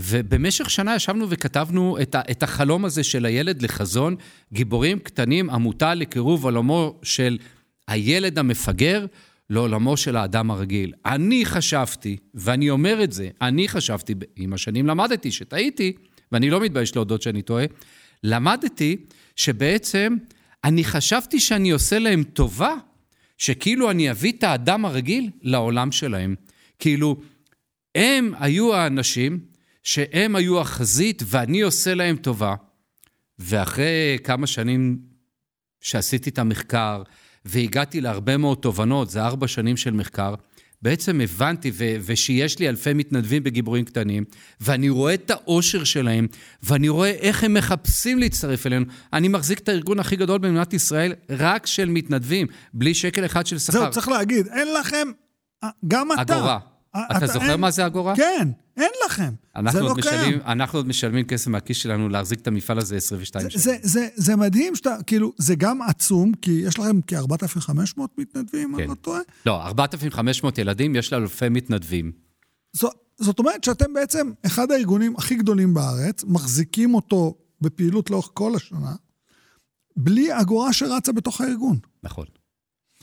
ובמשך 0.00 0.70
שנה 0.70 0.94
ישבנו 0.94 1.26
וכתבנו 1.30 1.98
את, 2.02 2.14
ה, 2.14 2.20
את 2.30 2.42
החלום 2.42 2.84
הזה 2.84 3.04
של 3.04 3.26
הילד 3.26 3.62
לחזון 3.62 4.16
גיבורים 4.52 4.98
קטנים, 4.98 5.50
עמותה 5.50 5.94
לקירוב 5.94 6.44
עולמו 6.44 6.98
של 7.02 7.38
הילד 7.88 8.38
המפגר 8.38 9.06
לעולמו 9.50 9.96
של 9.96 10.16
האדם 10.16 10.50
הרגיל. 10.50 10.92
אני 11.06 11.44
חשבתי, 11.44 12.16
ואני 12.34 12.70
אומר 12.70 13.04
את 13.04 13.12
זה, 13.12 13.28
אני 13.42 13.68
חשבתי, 13.68 14.14
עם 14.36 14.52
השנים 14.52 14.86
למדתי 14.86 15.30
שטעיתי, 15.30 15.92
ואני 16.32 16.50
לא 16.50 16.60
מתבייש 16.60 16.96
להודות 16.96 17.22
שאני 17.22 17.42
טועה, 17.42 17.64
למדתי 18.24 18.96
שבעצם 19.36 20.16
אני 20.64 20.84
חשבתי 20.84 21.40
שאני 21.40 21.70
עושה 21.70 21.98
להם 21.98 22.22
טובה, 22.22 22.74
שכאילו 23.38 23.90
אני 23.90 24.10
אביא 24.10 24.32
את 24.32 24.44
האדם 24.44 24.84
הרגיל 24.84 25.30
לעולם 25.42 25.92
שלהם. 25.92 26.34
כאילו, 26.78 27.16
הם 27.94 28.32
היו 28.38 28.74
האנשים 28.74 29.47
שהם 29.88 30.36
היו 30.36 30.60
החזית 30.60 31.22
ואני 31.26 31.60
עושה 31.60 31.94
להם 31.94 32.16
טובה. 32.16 32.54
ואחרי 33.38 34.18
כמה 34.24 34.46
שנים 34.46 34.98
שעשיתי 35.80 36.30
את 36.30 36.38
המחקר, 36.38 37.02
והגעתי 37.44 38.00
להרבה 38.00 38.36
מאוד 38.36 38.58
תובנות, 38.58 39.10
זה 39.10 39.22
ארבע 39.22 39.48
שנים 39.48 39.76
של 39.76 39.90
מחקר, 39.90 40.34
בעצם 40.82 41.20
הבנתי, 41.20 41.70
ו- 41.74 41.96
ושיש 42.02 42.58
לי 42.58 42.68
אלפי 42.68 42.92
מתנדבים 42.92 43.42
בגיבורים 43.42 43.84
קטנים, 43.84 44.24
ואני 44.60 44.88
רואה 44.88 45.14
את 45.14 45.30
האושר 45.30 45.84
שלהם, 45.84 46.26
ואני 46.62 46.88
רואה 46.88 47.10
איך 47.10 47.44
הם 47.44 47.54
מחפשים 47.54 48.18
להצטרף 48.18 48.66
אלינו. 48.66 48.84
אני 49.12 49.28
מחזיק 49.28 49.58
את 49.58 49.68
הארגון 49.68 50.00
הכי 50.00 50.16
גדול 50.16 50.38
במדינת 50.38 50.72
ישראל 50.72 51.14
רק 51.30 51.66
של 51.66 51.88
מתנדבים, 51.88 52.46
בלי 52.74 52.94
שקל 52.94 53.24
אחד 53.26 53.46
של 53.46 53.58
שכר. 53.58 53.72
זהו, 53.78 53.90
צריך 53.90 54.08
להגיד, 54.08 54.46
אין 54.48 54.68
לכם, 54.80 55.08
גם 55.88 56.12
אתה. 56.12 56.22
אגורה. 56.22 56.58
אתה 56.96 57.26
זוכר 57.26 57.56
מה 57.56 57.70
זה 57.70 57.86
אגורה? 57.86 58.16
כן, 58.16 58.48
אין 58.76 58.90
לכם. 59.06 59.32
זה 59.72 59.80
לא 59.80 59.94
קיים. 60.02 60.38
אנחנו 60.44 60.78
עוד 60.78 60.86
משלמים 60.86 61.26
כסף 61.26 61.46
מהכיס 61.48 61.76
שלנו 61.76 62.08
להחזיק 62.08 62.40
את 62.40 62.46
המפעל 62.46 62.78
הזה 62.78 62.96
22 62.96 63.50
שנה. 63.50 63.62
זה, 63.62 63.76
זה, 63.82 64.08
זה 64.14 64.36
מדהים 64.36 64.76
שאתה, 64.76 64.96
כאילו, 65.06 65.32
זה 65.36 65.54
גם 65.54 65.82
עצום, 65.82 66.32
כי 66.42 66.50
יש 66.50 66.78
לכם 66.78 67.00
כ-4,500 67.06 68.00
מתנדבים, 68.18 68.72
כן. 68.76 68.82
אני 68.82 68.88
לא 68.88 68.94
טועה? 68.94 69.20
לא, 69.46 69.62
4,500 69.66 70.58
ילדים, 70.58 70.96
יש 70.96 71.12
לאלפי 71.12 71.48
מתנדבים. 71.48 72.12
זו, 72.72 72.88
זאת 73.18 73.38
אומרת 73.38 73.64
שאתם 73.64 73.92
בעצם 73.92 74.30
אחד 74.46 74.70
הארגונים 74.70 75.16
הכי 75.16 75.34
גדולים 75.34 75.74
בארץ, 75.74 76.24
מחזיקים 76.24 76.94
אותו 76.94 77.34
בפעילות 77.60 78.10
לאורך 78.10 78.30
כל 78.34 78.54
השנה, 78.54 78.94
בלי 79.96 80.40
אגורה 80.40 80.72
שרצה 80.72 81.12
בתוך 81.12 81.40
הארגון. 81.40 81.78
נכון. 82.02 82.26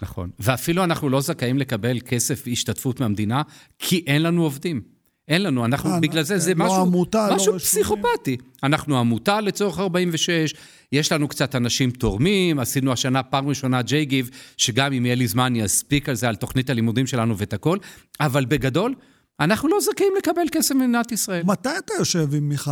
נכון. 0.01 0.29
ואפילו 0.39 0.83
אנחנו 0.83 1.09
לא 1.09 1.21
זכאים 1.21 1.57
לקבל 1.57 1.99
כסף 1.99 2.43
השתתפות 2.51 2.99
מהמדינה, 2.99 3.41
כי 3.79 4.03
אין 4.07 4.21
לנו 4.21 4.43
עובדים. 4.43 4.95
אין 5.27 5.43
לנו, 5.43 5.65
אנחנו, 5.65 5.89
אה, 5.89 5.99
בגלל 5.99 6.23
זה 6.23 6.37
זה 6.37 6.53
לא 6.53 6.65
משהו, 6.65 6.81
עמותה, 6.81 7.29
משהו 7.35 7.53
לא 7.53 7.59
פסיכופתי. 7.59 8.37
אנחנו 8.63 8.99
עמותה 8.99 9.41
לצורך 9.41 9.79
46, 9.79 10.53
יש 10.91 11.11
לנו 11.11 11.27
קצת 11.27 11.55
אנשים 11.55 11.91
תורמים, 11.91 12.59
עשינו 12.59 12.91
השנה 12.91 13.23
פעם 13.23 13.47
ראשונה 13.47 13.81
ג'יי 13.81 14.05
גיב, 14.05 14.29
שגם 14.57 14.93
אם 14.93 15.05
יהיה 15.05 15.15
לי 15.15 15.27
זמן 15.27 15.45
אני 15.45 15.65
אספיק 15.65 16.09
על 16.09 16.15
זה, 16.15 16.29
על 16.29 16.35
תוכנית 16.35 16.69
הלימודים 16.69 17.07
שלנו 17.07 17.37
ואת 17.37 17.53
הכל, 17.53 17.77
אבל 18.19 18.45
בגדול, 18.45 18.95
אנחנו 19.39 19.69
לא 19.69 19.77
זכאים 19.81 20.13
לקבל 20.17 20.45
כסף 20.51 20.75
ממדינת 20.75 21.11
ישראל. 21.11 21.43
מתי 21.45 21.69
אתה 21.85 21.93
יושב 21.99 22.35
עם 22.35 22.49
מיכל, 22.49 22.71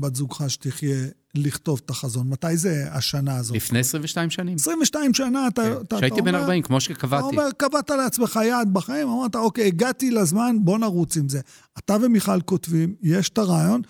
בת 0.00 0.14
זוגך, 0.14 0.44
שתחיה, 0.48 0.96
לכתוב 1.34 1.80
את 1.84 1.90
החזון? 1.90 2.28
מתי 2.28 2.56
זה 2.56 2.86
השנה 2.90 3.36
הזאת? 3.36 3.56
לפני 3.56 3.78
22 3.78 4.30
שנים. 4.30 4.54
22 4.54 5.14
שנה 5.14 5.48
אתה, 5.48 5.62
כן. 5.62 5.72
אתה, 5.72 5.80
אתה 5.80 5.98
שהייתי 5.98 6.22
בן 6.22 6.34
40, 6.34 6.62
כמו 6.62 6.80
שקבעתי. 6.80 7.26
אתה 7.28 7.36
אומר, 7.36 7.50
קבעת 7.56 7.90
לעצמך 7.90 8.40
יעד 8.44 8.74
בחיים, 8.74 9.08
אמרת, 9.08 9.36
אוקיי, 9.36 9.66
הגעתי 9.66 10.10
לזמן, 10.10 10.56
בוא 10.60 10.78
נרוץ 10.78 11.16
עם 11.16 11.28
זה. 11.28 11.40
אתה 11.78 11.96
ומיכל 12.02 12.40
כותבים, 12.40 12.94
יש 13.02 13.28
את 13.28 13.38
הרעיון, 13.38 13.82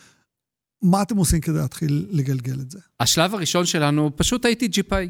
מה 0.82 1.02
אתם 1.02 1.16
עושים 1.16 1.40
כדי 1.40 1.58
להתחיל 1.58 2.06
לגלגל 2.10 2.60
את 2.60 2.70
זה? 2.70 2.78
השלב 3.00 3.34
הראשון 3.34 3.66
שלנו, 3.66 4.10
פשוט 4.16 4.44
הייתי 4.44 4.68
ג'יפאי. 4.68 5.08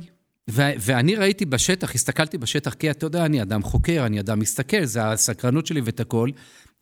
ו- 0.51 0.73
ואני 0.81 1.15
ראיתי 1.17 1.45
בשטח, 1.45 1.95
הסתכלתי 1.95 2.39
בשטח, 2.39 2.75
כי 2.75 2.91
אתה 2.91 3.07
יודע, 3.07 3.27
אני 3.27 3.43
אדם 3.43 3.63
חוקר, 3.63 4.03
אני 4.07 4.21
אדם 4.21 4.39
מסתכל, 4.39 4.85
זה 4.85 5.11
הסקרנות 5.11 5.67
שלי 5.67 5.81
ואת 5.85 6.01
הכל, 6.01 6.31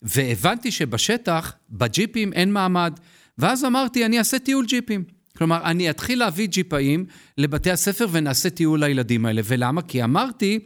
והבנתי 0.02 0.70
שבשטח, 0.70 1.52
בג'יפים 1.70 2.32
אין 2.32 2.52
מעמד. 2.52 2.98
ואז 3.38 3.64
אמרתי, 3.64 4.06
אני 4.06 4.18
אעשה 4.18 4.38
טיול 4.38 4.66
ג'יפים. 4.66 5.04
כלומר, 5.38 5.60
אני 5.64 5.90
אתחיל 5.90 6.18
להביא 6.18 6.46
ג'יפאים 6.46 7.06
לבתי 7.38 7.70
הספר 7.70 8.06
ונעשה 8.12 8.50
טיול 8.50 8.84
לילדים 8.84 9.26
האלה. 9.26 9.42
ולמה? 9.44 9.82
כי 9.82 10.04
אמרתי 10.04 10.58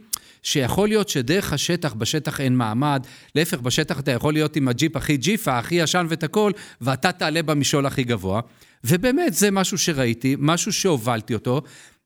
שיכול 0.43 0.87
להיות 0.87 1.09
שדרך 1.09 1.53
השטח, 1.53 1.93
בשטח 1.93 2.41
אין 2.41 2.55
מעמד, 2.55 3.05
להפך, 3.35 3.59
בשטח 3.59 3.99
אתה 3.99 4.11
יכול 4.11 4.33
להיות 4.33 4.55
עם 4.55 4.67
הג'יפ 4.67 4.95
הכי 4.95 5.17
ג'יפה, 5.17 5.57
הכי 5.57 5.75
ישן 5.75 6.05
ואת 6.09 6.23
הכל, 6.23 6.51
ואתה 6.81 7.11
תעלה 7.11 7.43
במשעול 7.43 7.85
הכי 7.85 8.03
גבוה. 8.03 8.41
ובאמת, 8.83 9.33
זה 9.33 9.51
משהו 9.51 9.77
שראיתי, 9.77 10.35
משהו 10.39 10.73
שהובלתי 10.73 11.33
אותו, 11.33 11.61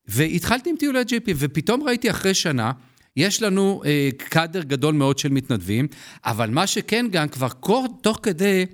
והתחלתי 0.07 0.69
עם 0.69 0.75
טיולי 0.75 1.03
ג'יפים, 1.03 1.35
ופתאום 1.39 1.83
ראיתי 1.83 2.09
אחרי 2.09 2.33
שנה, 2.33 2.71
יש 3.17 3.41
לנו 3.41 3.81
אה, 3.85 4.09
קאדר 4.17 4.63
גדול 4.63 4.93
מאוד 4.93 5.17
של 5.17 5.29
מתנדבים, 5.29 5.87
אבל 6.25 6.49
מה 6.49 6.67
שכן 6.67 7.05
גם, 7.11 7.27
כבר 7.27 7.47
תוך 8.01 8.19
כדי... 8.23 8.65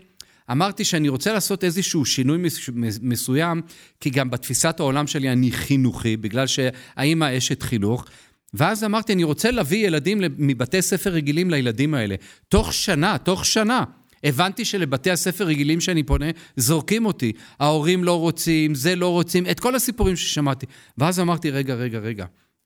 אמרתי 0.51 0.83
שאני 0.83 1.09
רוצה 1.09 1.33
לעשות 1.33 1.63
איזשהו 1.63 2.05
שינוי 2.05 2.37
מסוים, 3.01 3.61
כי 3.99 4.09
גם 4.09 4.29
בתפיסת 4.29 4.79
העולם 4.79 5.07
שלי 5.07 5.31
אני 5.31 5.51
חינוכי, 5.51 6.17
בגלל 6.17 6.47
שהאימא 6.47 7.37
אשת 7.37 7.63
חינוך. 7.63 8.05
ואז 8.53 8.83
אמרתי, 8.83 9.13
אני 9.13 9.23
רוצה 9.23 9.51
להביא 9.51 9.87
ילדים 9.87 10.21
מבתי 10.37 10.81
ספר 10.81 11.09
רגילים 11.09 11.49
לילדים 11.49 11.93
האלה. 11.93 12.15
תוך 12.47 12.73
שנה, 12.73 13.17
תוך 13.17 13.45
שנה. 13.45 13.83
הבנתי 14.23 14.65
שלבתי 14.65 15.11
הספר 15.11 15.45
רגילים 15.45 15.81
שאני 15.81 16.03
פונה, 16.03 16.25
זורקים 16.57 17.05
אותי. 17.05 17.31
ההורים 17.59 18.03
לא 18.03 18.19
רוצים, 18.19 18.75
זה 18.75 18.95
לא 18.95 19.09
רוצים, 19.09 19.45
את 19.51 19.59
כל 19.59 19.75
הסיפורים 19.75 20.15
ששמעתי. 20.15 20.65
ואז 20.97 21.19
אמרתי, 21.19 21.51
רגע, 21.51 21.73
רגע, 21.73 21.99
רגע. 21.99 22.25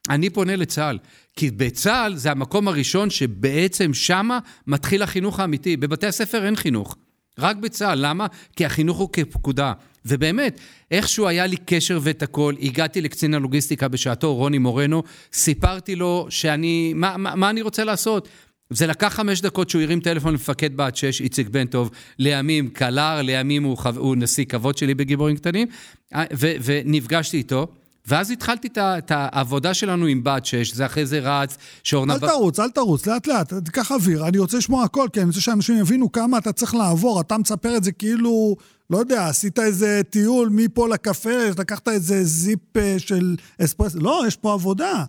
אני 0.09 0.29
פונה 0.29 0.55
לצה"ל, 0.55 0.97
כי 1.35 1.51
בצה"ל 1.51 2.15
זה 2.15 2.31
המקום 2.31 2.67
הראשון 2.67 3.09
שבעצם 3.09 3.93
שמה 3.93 4.39
מתחיל 4.67 5.01
החינוך 5.03 5.39
האמיתי. 5.39 5.77
בבתי 5.77 6.07
הספר 6.07 6.45
אין 6.45 6.55
חינוך. 6.55 6.95
רק 7.39 7.55
בצה"ל. 7.55 7.99
למה? 8.01 8.27
כי 8.55 8.65
החינוך 8.65 8.97
הוא 8.97 9.09
כפקודה. 9.13 9.73
ובאמת, 10.05 10.59
איכשהו 10.91 11.27
היה 11.27 11.45
לי 11.45 11.57
קשר 11.57 11.99
ואת 12.01 12.23
הכל, 12.23 12.53
הגעתי 12.61 13.01
לקצין 13.01 13.33
הלוגיסטיקה 13.33 13.87
בשעתו, 13.87 14.35
רוני 14.35 14.57
מורנו, 14.57 15.03
סיפרתי 15.33 15.95
לו 15.95 16.27
שאני, 16.29 16.93
מה, 16.95 17.17
מה, 17.17 17.35
מה 17.35 17.49
אני 17.49 17.61
רוצה 17.61 17.83
לעשות? 17.83 18.27
זה 18.69 18.87
לקח 18.87 19.13
חמש 19.13 19.41
דקות 19.41 19.69
שהוא 19.69 19.81
הרים 19.81 19.99
טלפון 19.99 20.31
למפקד 20.31 20.77
בה"ד 20.77 20.95
6, 20.95 21.21
איציק 21.21 21.47
בן 21.47 21.65
טוב, 21.65 21.91
לימים 22.19 22.69
קלר, 22.69 23.21
לימים 23.21 23.63
הוא, 23.63 23.77
הוא 23.95 24.15
נשיא 24.15 24.45
כבוד 24.45 24.77
שלי 24.77 24.95
בגיבורים 24.95 25.35
קטנים, 25.35 25.67
ו, 26.33 26.51
ונפגשתי 26.63 27.37
איתו. 27.37 27.67
ואז 28.07 28.31
התחלתי 28.31 28.67
את 28.77 29.11
העבודה 29.11 29.73
שלנו 29.73 30.05
עם 30.05 30.23
בת 30.23 30.45
שש, 30.45 30.73
זה 30.73 30.85
אחרי 30.85 31.05
זה 31.05 31.19
רץ, 31.19 31.57
שאורנה... 31.83 32.13
אל 32.13 32.19
תרוץ, 32.19 32.59
אל 32.59 32.69
תרוץ, 32.69 33.07
לאט 33.07 33.27
לאט, 33.27 33.53
תיקח 33.53 33.91
אוויר. 33.91 34.27
אני 34.27 34.37
רוצה 34.37 34.57
לשמוע 34.57 34.83
הכל, 34.83 35.07
כי 35.13 35.19
אני 35.19 35.27
רוצה 35.27 35.41
שאנשים 35.41 35.77
יבינו 35.77 36.11
כמה 36.11 36.37
אתה 36.37 36.51
צריך 36.51 36.75
לעבור. 36.75 37.21
אתה 37.21 37.37
מספר 37.37 37.77
את 37.77 37.83
זה 37.83 37.91
כאילו, 37.91 38.55
לא 38.89 38.97
יודע, 38.97 39.27
עשית 39.27 39.59
איזה 39.59 40.01
טיול 40.09 40.49
מפה 40.51 40.87
לקפה, 40.87 41.49
לקחת 41.59 41.87
איזה 41.87 42.23
זיפ 42.23 42.77
אה, 42.77 42.95
של 42.97 43.35
אספרס... 43.61 43.95
לא, 43.95 44.23
יש 44.27 44.35
פה 44.35 44.53
עבודה. 44.53 45.03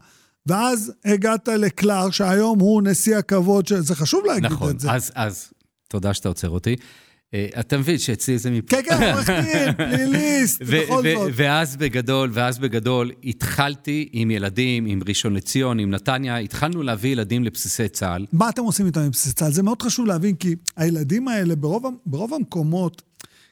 ואז 0.47 0.93
הגעת 1.05 1.49
לקלר, 1.49 2.11
שהיום 2.11 2.59
הוא 2.59 2.83
נשיא 2.83 3.17
הכבוד, 3.17 3.67
של... 3.67 3.81
זה 3.81 3.95
חשוב 3.95 4.25
להגיד 4.27 4.45
נכון, 4.45 4.71
את 4.71 4.81
זה. 4.81 4.87
נכון, 4.87 4.97
אז, 4.97 5.13
אז 5.15 5.53
תודה 5.89 6.15
שאתה 6.15 6.29
עוצר 6.29 6.51
אותי. 6.51 6.77
אה, 7.35 7.47
אתה 7.61 7.79
מבין 7.79 7.99
שאצלי 7.99 8.39
זה 8.39 8.51
מפה. 8.51 8.77
כן, 8.77 8.83
כן, 8.89 9.13
עורך 9.13 9.31
דין, 9.31 9.73
פליליסט, 9.91 10.63
בכל 10.63 11.03
זאת. 11.15 11.33
ואז 11.35 11.77
בגדול, 11.77 12.31
ואז 12.33 12.59
בגדול, 12.59 13.11
התחלתי 13.25 14.09
עם 14.13 14.31
ילדים, 14.31 14.87
עם 14.87 15.01
ראשון 15.09 15.35
לציון, 15.35 15.79
עם 15.79 15.91
נתניה, 15.91 16.37
התחלנו 16.37 16.83
להביא 16.83 17.13
ילדים 17.13 17.45
לבסיסי 17.45 17.89
צה"ל. 17.89 18.27
מה 18.33 18.49
אתם 18.49 18.63
עושים 18.63 18.87
איתם 18.87 19.07
בבסיסי 19.07 19.35
צה"ל? 19.35 19.53
זה 19.53 19.63
מאוד 19.63 19.83
חשוב 19.83 20.07
להבין, 20.07 20.35
כי 20.35 20.57
הילדים 20.77 21.29
האלה, 21.29 21.57
ברוב, 21.57 21.85
ברוב 22.07 22.35
המקומות, 22.35 23.03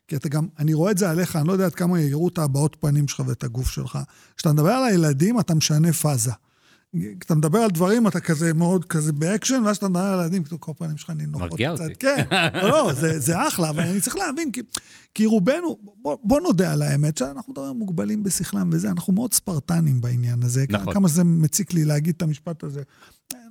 כי 0.08 0.16
אתה 0.16 0.28
גם, 0.28 0.46
אני 0.58 0.74
רואה 0.74 0.90
את 0.90 0.98
זה 0.98 1.10
עליך, 1.10 1.36
אני 1.36 1.48
לא 1.48 1.52
יודע 1.52 1.66
עד 1.66 1.74
כמה 1.74 2.00
יראו 2.00 2.28
את 2.28 2.38
הבעות 2.38 2.76
פנים 2.80 3.08
שלך 3.08 3.22
ואת 3.26 3.44
הגוף 3.44 3.70
שלך. 3.70 3.98
כשאתה 4.36 4.52
מדבר 4.52 4.70
על 4.70 4.84
הילדים, 4.84 5.40
אתה 5.40 5.54
משנה 5.54 5.92
פאזה. 5.92 6.32
כשאתה 7.20 7.34
מדבר 7.34 7.58
על 7.58 7.70
דברים, 7.70 8.06
אתה 8.06 8.20
כזה 8.20 8.54
מאוד 8.54 8.84
כזה 8.84 9.12
באקשן, 9.12 9.62
ואז 9.64 9.72
כשאתה 9.72 9.88
מדבר 9.88 10.00
על 10.00 10.20
ילדים, 10.20 10.42
כל 10.44 10.72
פעם 10.78 10.96
שלך 10.96 11.10
נינוחות 11.10 11.46
קצת. 11.46 11.50
מרגיע 11.50 11.70
אותי. 11.70 11.94
כן, 11.94 12.24
לא, 12.62 12.68
לא, 12.68 12.92
זה, 12.92 13.18
זה 13.18 13.48
אחלה, 13.48 13.70
אבל 13.70 13.82
אני 13.82 14.00
צריך 14.00 14.16
להבין, 14.16 14.52
כי, 14.52 14.60
כי 15.14 15.26
רובנו, 15.26 15.78
בוא, 16.02 16.16
בוא 16.24 16.40
נודה 16.40 16.72
על 16.72 16.82
האמת, 16.82 17.16
שאנחנו 17.16 17.52
מדברים 17.52 17.76
מוגבלים 17.76 18.22
בשכלם 18.22 18.70
וזה, 18.72 18.90
אנחנו 18.90 19.12
מאוד 19.12 19.34
ספרטנים 19.34 20.00
בעניין 20.00 20.42
הזה. 20.42 20.64
נכון. 20.68 20.94
כמה 20.94 21.08
זה 21.08 21.24
מציק 21.24 21.72
לי 21.72 21.84
להגיד 21.84 22.14
את 22.16 22.22
המשפט 22.22 22.64
הזה. 22.64 22.82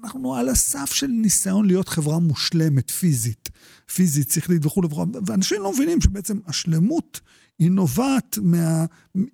אנחנו 0.03 0.36
על 0.36 0.50
הסף 0.50 0.93
של 0.93 1.07
ניסיון 1.07 1.65
להיות 1.65 1.89
חברה 1.89 2.19
מושלמת, 2.19 2.91
פיזית, 2.91 3.50
פיזית, 3.93 4.31
שכלית 4.31 4.65
וכולי 4.65 4.88
וכולי, 4.88 5.12
ואנשים 5.25 5.62
לא 5.62 5.74
מבינים 5.74 6.01
שבעצם 6.01 6.39
השלמות 6.48 7.19
היא 7.60 7.71
נובעת 7.71 8.38
מה, 8.41 8.86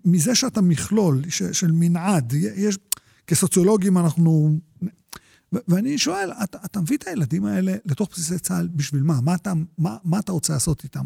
מזה 0.05 0.35
שאתה 0.35 0.61
מכלול, 0.61 1.21
ש, 1.29 1.43
של 1.43 1.71
מנעד. 1.71 2.33
יש, 2.33 2.77
כסוציולוגים 3.27 3.97
אנחנו... 3.97 4.59
ואני 5.51 5.97
שואל, 5.97 6.31
אתה, 6.43 6.57
אתה 6.65 6.81
מביא 6.81 6.97
את 6.97 7.07
הילדים 7.07 7.45
האלה 7.45 7.75
לתוך 7.85 8.09
בסיסי 8.11 8.39
צה"ל 8.39 8.67
בשביל 8.67 9.03
מה? 9.03 9.21
מה 9.21 9.35
אתה, 9.35 9.53
מה, 9.77 9.97
מה 10.03 10.19
אתה 10.19 10.31
רוצה 10.31 10.53
לעשות 10.53 10.83
איתם? 10.83 11.05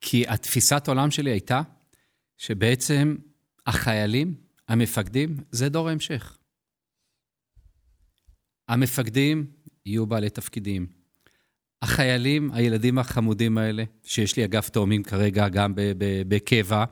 כי 0.00 0.24
התפיסת 0.28 0.88
העולם 0.88 1.10
שלי 1.10 1.30
הייתה 1.30 1.62
שבעצם 2.36 3.16
החיילים, 3.66 4.34
המפקדים, 4.68 5.36
זה 5.50 5.68
דור 5.68 5.88
ההמשך. 5.88 6.38
המפקדים 8.68 9.46
יהיו 9.86 10.06
בעלי 10.06 10.30
תפקידים. 10.30 10.86
החיילים, 11.82 12.52
הילדים 12.52 12.98
החמודים 12.98 13.58
האלה, 13.58 13.84
שיש 14.02 14.36
לי 14.36 14.44
אגף 14.44 14.68
תאומים 14.68 15.02
כרגע 15.02 15.48
גם 15.48 15.72
בקבע, 16.28 16.84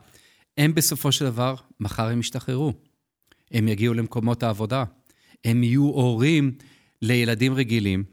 הם 0.58 0.74
בסופו 0.74 1.12
של 1.12 1.24
דבר, 1.24 1.54
מחר 1.80 2.08
הם 2.08 2.20
ישתחררו. 2.20 2.72
הם 3.50 3.68
יגיעו 3.68 3.94
למקומות 3.94 4.42
העבודה. 4.42 4.84
הם 5.44 5.62
יהיו 5.62 5.82
הורים 5.82 6.52
לילדים 7.02 7.54
רגילים, 7.54 8.04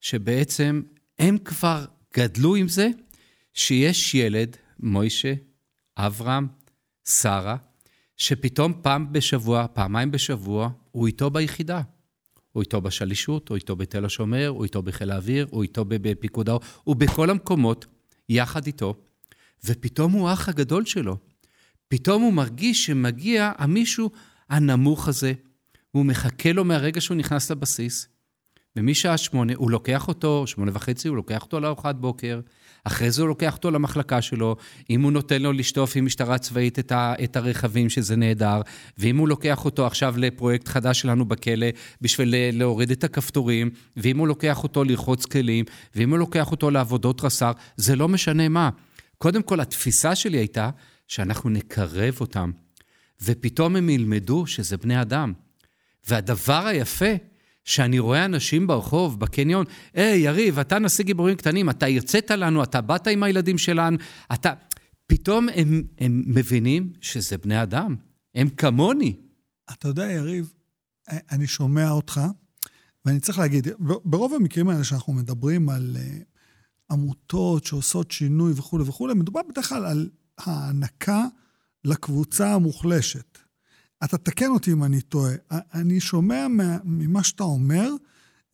שבעצם 0.00 0.82
הם 1.18 1.38
כבר 1.38 1.84
גדלו 2.16 2.56
עם 2.56 2.68
זה 2.68 2.88
שיש 3.54 4.14
ילד, 4.14 4.56
מוישה, 4.80 5.34
אברהם, 5.96 6.46
שרה, 7.08 7.56
שפתאום 8.16 8.72
פעם 8.82 9.12
בשבוע, 9.12 9.66
פעמיים 9.72 10.10
בשבוע, 10.10 10.70
הוא 10.90 11.06
איתו 11.06 11.30
ביחידה. 11.30 11.82
הוא 12.52 12.62
איתו 12.62 12.80
בשלישות, 12.80 13.48
הוא 13.48 13.56
איתו 13.56 13.76
בתל 13.76 14.04
השומר, 14.04 14.48
הוא 14.48 14.64
איתו 14.64 14.82
בחיל 14.82 15.10
האוויר, 15.10 15.46
הוא 15.50 15.62
איתו 15.62 15.84
בפיקוד 15.88 16.48
העור, 16.48 16.60
הוא 16.84 16.96
בכל 16.96 17.30
המקומות, 17.30 17.86
יחד 18.28 18.66
איתו, 18.66 18.94
ופתאום 19.64 20.12
הוא 20.12 20.28
האח 20.28 20.48
הגדול 20.48 20.84
שלו. 20.84 21.16
פתאום 21.88 22.22
הוא 22.22 22.32
מרגיש 22.32 22.86
שמגיע 22.86 23.52
המישהו 23.58 24.10
הנמוך 24.50 25.08
הזה, 25.08 25.32
והוא 25.94 26.06
מחכה 26.06 26.52
לו 26.52 26.64
מהרגע 26.64 27.00
שהוא 27.00 27.16
נכנס 27.16 27.50
לבסיס, 27.50 28.08
ומשעה 28.76 29.16
שמונה 29.16 29.52
הוא 29.56 29.70
לוקח 29.70 30.08
אותו, 30.08 30.46
שמונה 30.46 30.70
וחצי, 30.74 31.08
הוא 31.08 31.16
לוקח 31.16 31.42
אותו 31.42 31.60
לארוחת 31.60 31.94
בוקר, 31.94 32.40
אחרי 32.84 33.10
זה 33.10 33.22
הוא 33.22 33.28
לוקח 33.28 33.56
אותו 33.56 33.70
למחלקה 33.70 34.22
שלו, 34.22 34.56
אם 34.90 35.02
הוא 35.02 35.12
נותן 35.12 35.42
לו 35.42 35.52
לשטוף 35.52 35.96
עם 35.96 36.06
משטרה 36.06 36.38
צבאית 36.38 36.78
את, 36.78 36.92
ה, 36.92 37.14
את 37.24 37.36
הרכבים, 37.36 37.90
שזה 37.90 38.16
נהדר, 38.16 38.60
ואם 38.98 39.16
הוא 39.16 39.28
לוקח 39.28 39.64
אותו 39.64 39.86
עכשיו 39.86 40.14
לפרויקט 40.18 40.68
חדש 40.68 41.00
שלנו 41.00 41.24
בכלא 41.24 41.66
בשביל 42.00 42.34
להוריד 42.52 42.90
את 42.90 43.04
הכפתורים, 43.04 43.70
ואם 43.96 44.18
הוא 44.18 44.28
לוקח 44.28 44.62
אותו 44.62 44.84
לרחוץ 44.84 45.24
כלים, 45.24 45.64
ואם 45.94 46.10
הוא 46.10 46.18
לוקח 46.18 46.50
אותו 46.50 46.70
לעבודות 46.70 47.24
רס"ר, 47.24 47.52
זה 47.76 47.96
לא 47.96 48.08
משנה 48.08 48.48
מה. 48.48 48.70
קודם 49.18 49.42
כל, 49.42 49.60
התפיסה 49.60 50.14
שלי 50.14 50.38
הייתה 50.38 50.70
שאנחנו 51.08 51.50
נקרב 51.50 52.14
אותם, 52.20 52.50
ופתאום 53.22 53.76
הם 53.76 53.90
ילמדו 53.90 54.46
שזה 54.46 54.76
בני 54.76 55.02
אדם. 55.02 55.32
והדבר 56.08 56.66
היפה, 56.66 57.14
שאני 57.64 57.98
רואה 57.98 58.24
אנשים 58.24 58.66
ברחוב, 58.66 59.20
בקניון, 59.20 59.64
היי, 59.94 60.20
יריב, 60.20 60.58
אתה 60.58 60.78
נשיא 60.78 61.04
גיבורים 61.04 61.36
קטנים, 61.36 61.70
אתה 61.70 61.86
הרצית 61.86 62.30
לנו, 62.30 62.62
אתה 62.62 62.80
באת 62.80 63.06
עם 63.06 63.22
הילדים 63.22 63.58
שלנו, 63.58 63.96
אתה... 64.32 64.52
פתאום 65.06 65.48
הם, 65.54 65.82
הם 65.98 66.22
מבינים 66.26 66.92
שזה 67.00 67.38
בני 67.38 67.62
אדם, 67.62 67.96
הם 68.34 68.48
כמוני. 68.48 69.16
אתה 69.72 69.88
יודע, 69.88 70.12
יריב, 70.12 70.52
אני 71.08 71.46
שומע 71.46 71.90
אותך, 71.90 72.20
ואני 73.04 73.20
צריך 73.20 73.38
להגיד, 73.38 73.68
ברוב 74.04 74.34
המקרים 74.34 74.68
האלה 74.68 74.84
שאנחנו 74.84 75.12
מדברים 75.12 75.68
על 75.68 75.96
uh, 75.96 76.24
עמותות 76.90 77.64
שעושות 77.64 78.10
שינוי 78.10 78.52
וכולי 78.56 78.84
וכולי, 78.86 79.14
מדובר 79.14 79.40
בדרך 79.50 79.68
כלל 79.68 79.84
על 79.84 80.08
הענקה 80.38 81.26
לקבוצה 81.86 82.54
המוחלשת. 82.54 83.38
אתה 84.04 84.18
תקן 84.18 84.46
אותי 84.46 84.72
אם 84.72 84.84
אני 84.84 85.00
טועה. 85.00 85.32
אני 85.50 86.00
שומע 86.00 86.46
ממה 86.84 87.22
שאתה 87.22 87.44
אומר, 87.44 87.90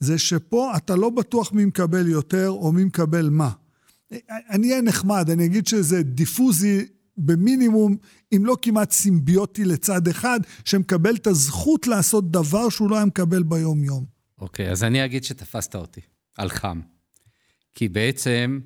זה 0.01 0.18
שפה 0.18 0.77
אתה 0.77 0.97
לא 0.97 1.11
בטוח 1.11 1.53
מי 1.53 1.64
מקבל 1.64 2.09
יותר 2.09 2.51
או 2.51 2.73
מי 2.73 2.85
מקבל 2.85 3.29
מה. 3.29 3.51
אני 4.51 4.71
אהיה 4.71 4.83
נחמד, 4.83 5.31
אני 5.31 5.45
אגיד 5.45 5.66
שזה 5.66 6.03
דיפוזי 6.03 6.87
במינימום, 7.16 7.97
אם 8.37 8.47
לא 8.47 8.57
כמעט 8.62 8.90
סימביוטי 8.90 9.64
לצד 9.64 10.09
אחד, 10.09 10.40
שמקבל 10.64 11.14
את 11.14 11.27
הזכות 11.27 11.87
לעשות 11.87 12.31
דבר 12.31 12.68
שהוא 12.68 12.90
לא 12.90 12.97
היה 12.97 13.05
מקבל 13.05 13.42
ביום-יום. 13.42 14.05
אוקיי, 14.38 14.68
okay, 14.68 14.73
אז 14.73 14.85
אני 14.85 15.05
אגיד 15.05 15.25
שתפסת 15.25 15.75
אותי, 15.75 16.01
על 16.38 16.49
חם. 16.49 16.81
כי 17.75 17.88
בעצם, 17.88 18.61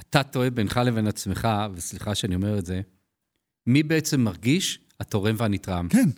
אתה 0.00 0.22
טועה 0.22 0.50
בינך 0.50 0.80
לבין 0.84 1.06
עצמך, 1.06 1.48
וסליחה 1.74 2.14
שאני 2.14 2.34
אומר 2.34 2.58
את 2.58 2.66
זה, 2.66 2.80
מי 3.66 3.82
בעצם 3.82 4.20
מרגיש 4.20 4.80
התורם 5.00 5.34
והנתרם. 5.38 5.88
כן. 5.88 6.08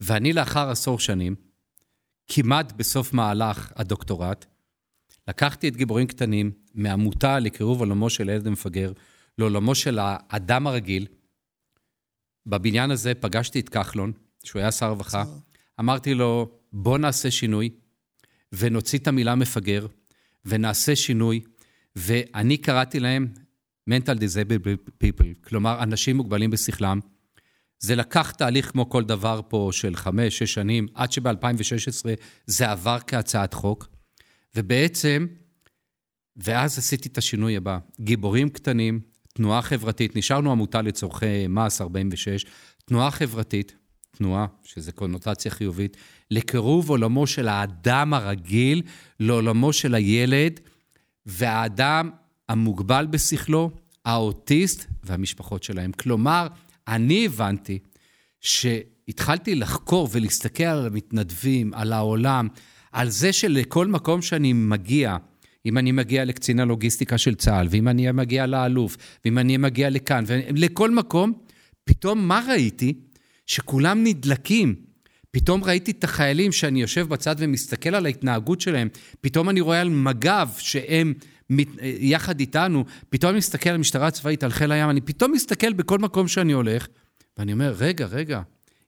ואני 0.00 0.32
לאחר 0.32 0.70
עשור 0.70 0.98
שנים, 0.98 1.34
כמעט 2.26 2.72
בסוף 2.72 3.12
מהלך 3.12 3.72
הדוקטורט, 3.76 4.46
לקחתי 5.28 5.68
את 5.68 5.76
גיבורים 5.76 6.06
קטנים 6.06 6.50
מעמותה 6.74 7.38
לקירוב 7.38 7.80
עולמו 7.80 8.10
של 8.10 8.28
ילד 8.28 8.46
המפגר 8.46 8.92
לעולמו 9.38 9.74
של 9.74 9.98
האדם 10.02 10.66
הרגיל. 10.66 11.06
בבניין 12.46 12.90
הזה 12.90 13.14
פגשתי 13.14 13.60
את 13.60 13.68
כחלון, 13.68 14.12
שהוא 14.44 14.60
היה 14.60 14.72
שר 14.72 14.88
רווחה. 14.88 15.24
אמרתי 15.80 16.14
לו, 16.14 16.58
בוא 16.72 16.98
נעשה 16.98 17.30
שינוי 17.30 17.70
ונוציא 18.52 18.98
את 18.98 19.06
המילה 19.06 19.34
מפגר 19.34 19.86
ונעשה 20.44 20.96
שינוי. 20.96 21.40
ואני 21.96 22.56
קראתי 22.56 23.00
להם 23.00 23.28
mental 23.90 24.18
disabled 24.18 24.90
people, 25.04 25.48
כלומר, 25.48 25.82
אנשים 25.82 26.16
מוגבלים 26.16 26.50
בשכלם. 26.50 27.00
זה 27.78 27.96
לקח 27.96 28.30
תהליך 28.30 28.70
כמו 28.70 28.90
כל 28.90 29.04
דבר 29.04 29.40
פה 29.48 29.68
של 29.72 29.96
חמש, 29.96 30.38
שש 30.38 30.54
שנים, 30.54 30.86
עד 30.94 31.12
שב-2016 31.12 32.06
זה 32.46 32.70
עבר 32.70 32.98
כהצעת 33.06 33.54
חוק, 33.54 33.88
ובעצם, 34.56 35.26
ואז 36.36 36.78
עשיתי 36.78 37.08
את 37.08 37.18
השינוי 37.18 37.56
הבא. 37.56 37.78
גיבורים 38.00 38.50
קטנים, 38.50 39.00
תנועה 39.34 39.62
חברתית, 39.62 40.16
נשארנו 40.16 40.50
עמותה 40.50 40.82
לצורכי 40.82 41.46
מס 41.48 41.80
46, 41.80 42.46
תנועה 42.84 43.10
חברתית, 43.10 43.74
תנועה, 44.10 44.46
שזה 44.62 44.92
קונוטציה 44.92 45.50
חיובית, 45.50 45.96
לקירוב 46.30 46.90
עולמו 46.90 47.26
של 47.26 47.48
האדם 47.48 48.14
הרגיל 48.14 48.82
לעולמו 49.20 49.72
של 49.72 49.94
הילד, 49.94 50.60
והאדם 51.26 52.10
המוגבל 52.48 53.06
בשכלו, 53.10 53.70
האוטיסט 54.04 54.86
והמשפחות 55.02 55.62
שלהם. 55.62 55.92
כלומר, 55.92 56.46
אני 56.88 57.26
הבנתי 57.26 57.78
שהתחלתי 58.40 59.54
לחקור 59.54 60.08
ולהסתכל 60.12 60.64
על 60.64 60.86
המתנדבים, 60.86 61.74
על 61.74 61.92
העולם, 61.92 62.48
על 62.92 63.08
זה 63.08 63.32
שלכל 63.32 63.86
מקום 63.86 64.22
שאני 64.22 64.52
מגיע, 64.52 65.16
אם 65.66 65.78
אני 65.78 65.92
מגיע 65.92 66.24
לקצין 66.24 66.60
הלוגיסטיקה 66.60 67.18
של 67.18 67.34
צה"ל, 67.34 67.66
ואם 67.70 67.88
אני 67.88 68.12
מגיע 68.12 68.46
לאלוף, 68.46 68.96
ואם 69.24 69.38
אני 69.38 69.56
מגיע 69.56 69.90
לכאן, 69.90 70.24
לכל 70.56 70.90
מקום, 70.90 71.32
פתאום 71.84 72.28
מה 72.28 72.42
ראיתי? 72.48 72.94
שכולם 73.46 74.04
נדלקים. 74.04 74.74
פתאום 75.34 75.64
ראיתי 75.64 75.90
את 75.90 76.04
החיילים 76.04 76.52
שאני 76.52 76.80
יושב 76.80 77.08
בצד 77.08 77.36
ומסתכל 77.38 77.94
על 77.94 78.06
ההתנהגות 78.06 78.60
שלהם, 78.60 78.88
פתאום 79.20 79.50
אני 79.50 79.60
רואה 79.60 79.80
על 79.80 79.88
מג"ב 79.88 80.48
שהם 80.58 81.14
יחד 81.82 82.40
איתנו, 82.40 82.84
פתאום 83.10 83.30
אני 83.30 83.38
מסתכל 83.38 83.70
על 83.70 83.74
המשטרה 83.74 84.06
הצבאית, 84.06 84.44
על 84.44 84.50
חיל 84.50 84.72
הים, 84.72 84.90
אני 84.90 85.00
פתאום 85.00 85.32
מסתכל 85.32 85.72
בכל 85.72 85.98
מקום 85.98 86.28
שאני 86.28 86.52
הולך, 86.52 86.86
ואני 87.38 87.52
אומר, 87.52 87.74
רגע, 87.78 88.06
רגע, 88.06 88.42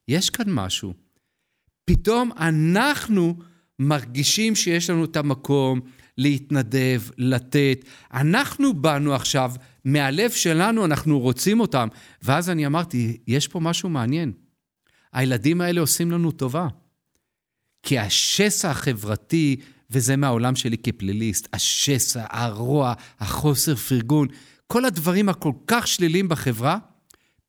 יש 0.07 0.29
כאן 0.29 0.45
משהו. 0.47 0.93
פתאום 1.85 2.31
אנחנו 2.39 3.37
מרגישים 3.79 4.55
שיש 4.55 4.89
לנו 4.89 5.05
את 5.05 5.17
המקום 5.17 5.79
להתנדב, 6.17 7.01
לתת. 7.17 7.85
אנחנו 8.13 8.73
באנו 8.73 9.13
עכשיו, 9.13 9.51
מהלב 9.85 10.31
שלנו 10.31 10.85
אנחנו 10.85 11.19
רוצים 11.19 11.59
אותם. 11.59 11.87
ואז 12.23 12.49
אני 12.49 12.65
אמרתי, 12.65 13.17
יש 13.27 13.47
פה 13.47 13.59
משהו 13.59 13.89
מעניין. 13.89 14.46
הילדים 15.13 15.61
האלה 15.61 15.81
עושים 15.81 16.11
לנו 16.11 16.31
טובה. 16.31 16.67
כי 17.83 17.99
השסע 17.99 18.69
החברתי 18.69 19.55
וזה 19.91 20.15
מהעולם 20.15 20.55
שלי 20.55 20.77
כפליליסט, 20.77 21.47
השסע, 21.53 22.25
הרוע, 22.29 22.93
החוסר 23.19 23.75
פרגון, 23.75 24.27
כל 24.67 24.85
הדברים 24.85 25.29
הכל 25.29 25.51
כך 25.67 25.87
שליליים 25.87 26.29
בחברה, 26.29 26.77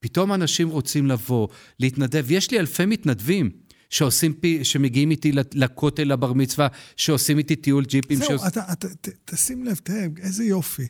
פתאום 0.01 0.33
אנשים 0.33 0.69
רוצים 0.69 1.07
לבוא, 1.07 1.49
להתנדב. 1.81 2.27
יש 2.31 2.51
לי 2.51 2.59
אלפי 2.59 2.87
מתנדבים 2.87 3.51
שעושים 3.91 4.33
פי, 4.33 4.65
שמגיעים 4.65 5.11
איתי 5.11 5.33
לכותל, 5.55 6.05
לבר 6.05 6.33
מצווה, 6.33 6.69
שעושים 6.97 7.39
איתי 7.39 7.57
טיול 7.57 7.85
ג'יפים. 7.85 8.19
זהו, 8.19 8.29
שעוש... 8.29 8.41
אתה, 8.47 8.73
אתה, 8.73 8.89
ת, 8.89 9.09
תשים 9.25 9.65
לב, 9.65 9.75
תראה, 9.75 10.07
איזה 10.19 10.45
יופי. 10.45 10.87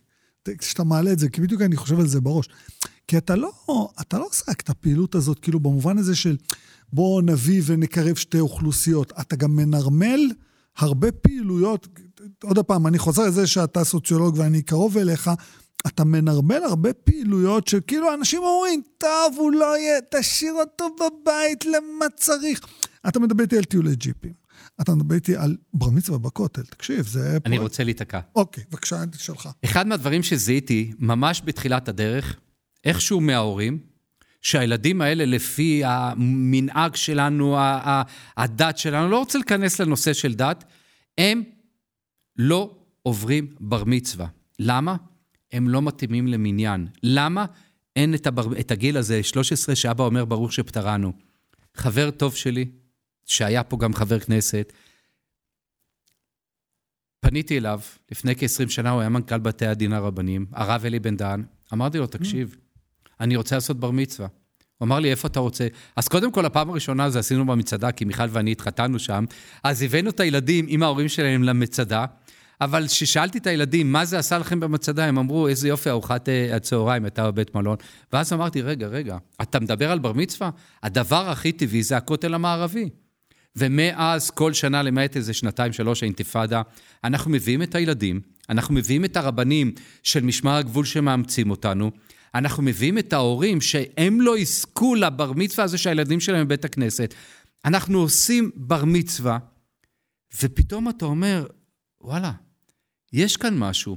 כשאתה 0.56 0.84
מעלה 0.84 1.12
את 1.12 1.18
זה, 1.18 1.28
כי 1.28 1.40
בדיוק 1.40 1.62
אני 1.62 1.76
חושב 1.76 2.00
על 2.00 2.06
זה 2.06 2.20
בראש. 2.20 2.48
כי 3.08 3.18
אתה 3.18 3.36
לא, 3.36 3.50
אתה 4.00 4.18
לא 4.18 4.26
עושה 4.26 4.44
רק 4.48 4.60
את 4.60 4.70
הפעילות 4.70 5.14
הזאת, 5.14 5.38
כאילו 5.38 5.60
במובן 5.60 5.98
הזה 5.98 6.16
של 6.16 6.36
בואו 6.92 7.20
נביא 7.20 7.62
ונקרב 7.66 8.16
שתי 8.16 8.40
אוכלוסיות. 8.40 9.12
אתה 9.20 9.36
גם 9.36 9.56
מנרמל 9.56 10.20
הרבה 10.78 11.12
פעילויות, 11.12 11.88
עוד 12.42 12.58
פעם, 12.58 12.86
אני 12.86 12.98
חוזר 12.98 13.26
לזה 13.26 13.46
שאתה 13.46 13.84
סוציולוג 13.84 14.34
ואני 14.38 14.62
קרוב 14.62 14.98
אליך, 14.98 15.30
אתה 15.86 16.04
מנרמל 16.04 16.62
הרבה 16.64 16.92
פעילויות 16.92 17.68
שכאילו 17.68 18.14
אנשים 18.14 18.42
אומרים, 18.42 18.82
טוב, 18.98 19.34
הוא 19.36 19.52
לא 19.52 19.78
יהיה, 19.78 19.98
תשאיר 20.10 20.52
אותו 20.52 20.88
בבית, 20.96 21.64
למה 21.64 22.06
צריך? 22.16 22.60
אתה 23.08 23.20
מדבר 23.20 23.42
איתי 23.44 23.56
על 23.56 23.64
טיולי 23.64 23.96
ג'יפים. 23.96 24.47
אתה 24.80 24.94
מדבר 24.94 25.14
איתי 25.14 25.36
על 25.36 25.56
בר 25.74 25.90
מצווה 25.90 26.18
בכותל, 26.18 26.62
תקשיב, 26.62 27.06
זה... 27.06 27.38
אני 27.46 27.58
רוצה 27.58 27.84
להיתקע. 27.84 28.20
אוקיי, 28.36 28.64
בבקשה, 28.70 29.02
אני 29.02 29.12
שלך. 29.18 29.48
אחד 29.64 29.86
מהדברים 29.86 30.22
שזיהיתי, 30.22 30.92
ממש 30.98 31.42
בתחילת 31.44 31.88
הדרך, 31.88 32.36
איכשהו 32.84 33.20
מההורים, 33.20 33.78
שהילדים 34.42 35.00
האלה, 35.00 35.24
לפי 35.24 35.82
המנהג 35.84 36.94
שלנו, 36.94 37.56
הדת 38.36 38.78
שלנו, 38.78 39.08
לא 39.08 39.18
רוצה 39.18 39.38
להיכנס 39.38 39.80
לנושא 39.80 40.12
של 40.12 40.34
דת, 40.34 40.64
הם 41.18 41.42
לא 42.36 42.76
עוברים 43.02 43.54
בר 43.60 43.84
מצווה. 43.84 44.26
למה? 44.58 44.96
הם 45.52 45.68
לא 45.68 45.82
מתאימים 45.82 46.26
למניין. 46.26 46.86
למה? 47.02 47.44
אין 47.96 48.14
את, 48.14 48.26
הבר... 48.26 48.60
את 48.60 48.70
הגיל 48.70 48.96
הזה, 48.96 49.22
13, 49.22 49.76
שאבא 49.76 50.04
אומר, 50.04 50.24
ברוך 50.24 50.52
שפטרנו. 50.52 51.12
חבר 51.74 52.10
טוב 52.10 52.34
שלי, 52.34 52.66
שהיה 53.28 53.62
פה 53.62 53.76
גם 53.76 53.94
חבר 53.94 54.18
כנסת, 54.18 54.72
פניתי 57.20 57.58
אליו, 57.58 57.80
לפני 58.10 58.36
כ-20 58.36 58.68
שנה, 58.68 58.90
הוא 58.90 59.00
היה 59.00 59.08
מנכ"ל 59.08 59.38
בתי 59.38 59.66
הדין 59.66 59.92
הרבניים, 59.92 60.46
הרב 60.52 60.84
אלי 60.84 60.98
בן 60.98 61.16
דהן. 61.16 61.44
אמרתי 61.72 61.98
לו, 61.98 62.06
תקשיב, 62.06 62.56
אני 63.20 63.36
רוצה 63.36 63.54
לעשות 63.54 63.80
בר 63.80 63.90
מצווה. 63.90 64.28
הוא 64.78 64.86
אמר 64.86 64.98
לי, 64.98 65.10
איפה 65.10 65.28
אתה 65.28 65.40
רוצה? 65.40 65.66
אז 65.96 66.08
קודם 66.08 66.32
כל, 66.32 66.44
הפעם 66.44 66.70
הראשונה 66.70 67.10
זה 67.10 67.18
עשינו 67.18 67.46
במצדה, 67.46 67.92
כי 67.92 68.04
מיכל 68.04 68.22
ואני 68.30 68.52
התחתנו 68.52 68.98
שם. 68.98 69.24
אז 69.64 69.82
הבאנו 69.82 70.10
את 70.10 70.20
הילדים 70.20 70.64
עם 70.68 70.82
ההורים 70.82 71.08
שלהם 71.08 71.42
למצדה, 71.42 72.04
אבל 72.60 72.86
כששאלתי 72.86 73.38
את 73.38 73.46
הילדים, 73.46 73.92
מה 73.92 74.04
זה 74.04 74.18
עשה 74.18 74.38
לכם 74.38 74.60
במצדה, 74.60 75.04
הם 75.04 75.18
אמרו, 75.18 75.48
איזה 75.48 75.68
יופי, 75.68 75.90
ארוחת 75.90 76.28
uh, 76.28 76.54
הצהריים 76.56 77.04
הייתה 77.04 77.30
בבית 77.30 77.54
מלון. 77.54 77.76
ואז 78.12 78.32
אמרתי, 78.32 78.62
רגע, 78.62 78.86
רגע, 78.86 79.16
אתה 79.42 79.60
מדבר 79.60 79.90
על 79.90 79.98
בר 79.98 80.12
מצווה? 80.12 80.50
הדבר 80.82 81.30
הכי 81.30 81.52
טבעי 81.52 81.82
זה 81.82 81.96
הכותל 81.96 82.34
המערבי. 82.34 82.88
ומאז, 83.58 84.30
כל 84.30 84.52
שנה, 84.52 84.82
למעט 84.82 85.16
איזה 85.16 85.34
שנתיים, 85.34 85.72
שלוש, 85.72 86.02
האינתיפאדה, 86.02 86.62
אנחנו 87.04 87.30
מביאים 87.30 87.62
את 87.62 87.74
הילדים, 87.74 88.20
אנחנו 88.48 88.74
מביאים 88.74 89.04
את 89.04 89.16
הרבנים 89.16 89.72
של 90.02 90.22
משמר 90.22 90.56
הגבול 90.56 90.84
שמאמצים 90.84 91.50
אותנו, 91.50 91.90
אנחנו 92.34 92.62
מביאים 92.62 92.98
את 92.98 93.12
ההורים 93.12 93.60
שהם 93.60 94.20
לא 94.20 94.38
יזכו 94.38 94.94
לבר 94.94 95.32
מצווה 95.32 95.64
הזה 95.64 95.78
שהילדים 95.78 96.20
שלהם 96.20 96.46
בבית 96.46 96.64
הכנסת. 96.64 97.14
אנחנו 97.64 97.98
עושים 97.98 98.50
בר 98.54 98.84
מצווה, 98.84 99.38
ופתאום 100.42 100.88
אתה 100.88 101.04
אומר, 101.04 101.46
וואלה, 102.00 102.32
יש 103.12 103.36
כאן 103.36 103.58
משהו. 103.58 103.96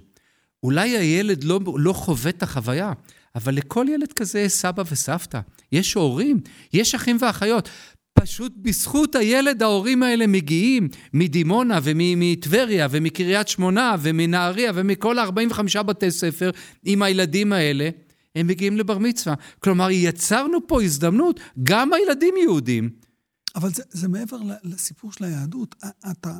אולי 0.63 0.89
הילד 0.97 1.43
לא, 1.43 1.59
לא 1.75 1.93
חווה 1.93 2.29
את 2.29 2.43
החוויה, 2.43 2.93
אבל 3.35 3.55
לכל 3.55 3.85
ילד 3.89 4.13
כזה 4.13 4.39
יש 4.39 4.51
סבא 4.53 4.83
וסבתא, 4.91 5.39
יש 5.71 5.93
הורים, 5.93 6.39
יש 6.73 6.95
אחים 6.95 7.17
ואחיות. 7.21 7.69
פשוט 8.13 8.53
בזכות 8.55 9.15
הילד 9.15 9.63
ההורים 9.63 10.03
האלה 10.03 10.27
מגיעים 10.27 10.87
מדימונה 11.13 11.79
ומטבריה 11.83 12.87
ומקריית 12.91 13.47
שמונה 13.47 13.95
ומנהריה 14.01 14.71
ומכל 14.75 15.19
ה-45 15.19 15.83
בתי 15.83 16.11
ספר 16.11 16.51
עם 16.83 17.01
הילדים 17.01 17.53
האלה, 17.53 17.89
הם 18.35 18.47
מגיעים 18.47 18.77
לבר 18.77 18.97
מצווה. 18.97 19.35
כלומר, 19.59 19.91
יצרנו 19.91 20.67
פה 20.67 20.83
הזדמנות, 20.83 21.39
גם 21.63 21.93
הילדים 21.93 22.33
יהודים. 22.43 22.89
אבל 23.55 23.69
זה, 23.69 23.83
זה 23.91 24.07
מעבר 24.07 24.37
לסיפור 24.63 25.11
של 25.11 25.23
היהדות. 25.23 25.75
אתה, 26.11 26.37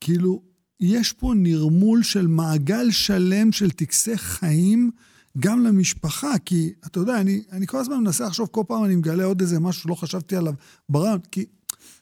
כאילו, 0.00 0.42
יש 0.80 1.12
פה 1.12 1.32
נרמול 1.36 2.02
של 2.02 2.26
מעגל 2.26 2.90
שלם 2.90 3.52
של 3.52 3.70
טקסי 3.70 4.18
חיים 4.18 4.90
גם 5.38 5.64
למשפחה, 5.64 6.38
כי 6.44 6.72
אתה 6.86 7.00
יודע, 7.00 7.20
אני, 7.20 7.42
אני 7.52 7.66
כל 7.66 7.78
הזמן 7.78 7.96
מנסה 7.96 8.26
לחשוב, 8.26 8.48
כל 8.50 8.62
פעם 8.68 8.84
אני 8.84 8.96
מגלה 8.96 9.24
עוד 9.24 9.40
איזה 9.40 9.60
משהו 9.60 9.82
שלא 9.82 9.94
חשבתי 9.94 10.36
עליו 10.36 10.54
ברעיון, 10.88 11.20
כי 11.32 11.44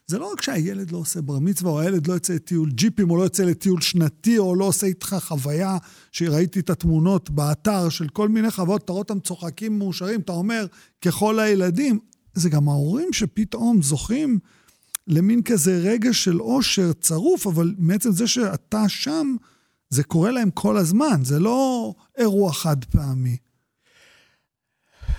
זה 0.07 0.19
לא 0.19 0.31
רק 0.31 0.41
שהילד 0.41 0.91
לא 0.91 0.97
עושה 0.97 1.21
בר 1.21 1.39
מצווה, 1.39 1.71
או 1.71 1.79
הילד 1.79 2.07
לא 2.07 2.13
יוצא 2.13 2.33
לטיול 2.33 2.71
ג'יפים, 2.71 3.11
או 3.11 3.17
לא 3.17 3.23
יוצא 3.23 3.43
לטיול 3.43 3.81
שנתי, 3.81 4.37
או 4.37 4.55
לא 4.55 4.65
עושה 4.65 4.87
איתך 4.87 5.15
חוויה, 5.19 5.77
שראיתי 6.11 6.59
את 6.59 6.69
התמונות 6.69 7.29
באתר 7.29 7.89
של 7.89 8.09
כל 8.09 8.29
מיני 8.29 8.51
חוויות, 8.51 8.83
אתה 8.83 8.91
רואה 8.91 9.01
אותם 9.01 9.19
צוחקים 9.19 9.79
מאושרים, 9.79 10.19
אתה 10.19 10.31
אומר, 10.31 10.65
ככל 11.01 11.39
הילדים, 11.39 11.99
זה 12.33 12.49
גם 12.49 12.69
ההורים 12.69 13.13
שפתאום 13.13 13.81
זוכים 13.81 14.39
למין 15.07 15.41
כזה 15.43 15.77
רגע 15.77 16.13
של 16.13 16.41
אושר 16.41 16.93
צרוף, 16.93 17.47
אבל 17.47 17.75
מעצם 17.77 18.11
זה 18.11 18.27
שאתה 18.27 18.89
שם, 18.89 19.35
זה 19.89 20.03
קורה 20.03 20.31
להם 20.31 20.51
כל 20.51 20.77
הזמן, 20.77 21.23
זה 21.23 21.39
לא 21.39 21.93
אירוע 22.17 22.53
חד 22.53 22.85
פעמי. 22.85 23.37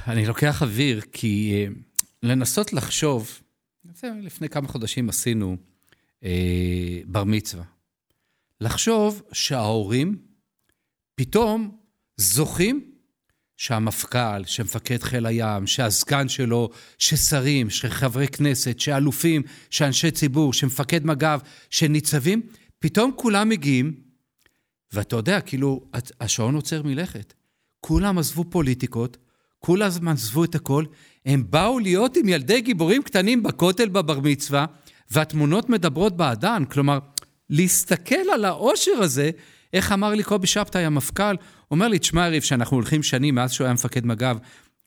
אני 0.07 0.27
לוקח 0.27 0.63
אוויר, 0.63 1.01
כי 1.13 1.67
uh, 1.69 1.79
לנסות 2.23 2.73
לחשוב, 2.73 3.41
לפני 4.03 4.49
כמה 4.49 4.69
חודשים 4.69 5.09
עשינו 5.09 5.57
uh, 6.21 6.27
בר 7.07 7.25
מצווה. 7.25 7.65
לחשוב 8.61 9.23
שההורים 9.33 10.19
פתאום 11.15 11.77
זוכים 12.17 12.91
שהמפכ"ל, 13.57 14.45
שמפקד 14.47 15.03
חיל 15.03 15.27
הים, 15.27 15.67
שהסגן 15.67 16.29
שלו, 16.29 16.71
ששרים, 16.99 17.71
שחברי 17.71 18.29
כנסת, 18.29 18.81
שאלופים, 18.81 19.43
שאנשי 19.71 20.11
ציבור, 20.11 20.53
שמפקד 20.53 21.07
מג"ב, 21.07 21.39
שניצבים, 21.71 22.43
פתאום 22.79 23.13
כולם 23.17 23.49
מגיעים, 23.49 24.10
ואתה 24.93 25.17
יודע, 25.17 25.41
כאילו, 25.41 25.81
השעון 26.21 26.55
עוצר 26.55 26.83
מלכת. 26.83 27.35
כולם 27.81 28.19
עזבו 28.19 28.45
פוליטיקות, 28.45 29.17
כולם 29.59 30.09
עזבו 30.09 30.45
את 30.45 30.55
הכל, 30.55 30.85
הם 31.27 31.45
באו 31.51 31.79
להיות 31.79 32.17
עם 32.17 32.29
ילדי 32.29 32.61
גיבורים 32.61 33.03
קטנים 33.03 33.43
בכותל 33.43 33.89
בבר 33.89 34.21
מצווה, 34.21 34.67
והתמונות 35.11 35.69
מדברות 35.69 36.17
בעדן. 36.17 36.65
כלומר, 36.65 36.99
להסתכל 37.51 38.31
על 38.35 38.45
העושר 38.45 38.93
הזה, 38.99 39.31
איך 39.73 39.93
אמר 39.93 40.11
לי 40.11 40.23
קובי 40.23 40.47
שבתאי, 40.47 40.85
המפכ"ל, 40.85 41.35
אומר 41.71 41.89
לי, 41.89 41.99
תשמע, 41.99 42.27
יריב, 42.27 42.43
שאנחנו 42.43 42.77
הולכים 42.77 43.03
שנים 43.03 43.35
מאז 43.35 43.53
שהוא 43.53 43.65
היה 43.65 43.75
מפקד 43.75 44.07
מג"ב, 44.07 44.37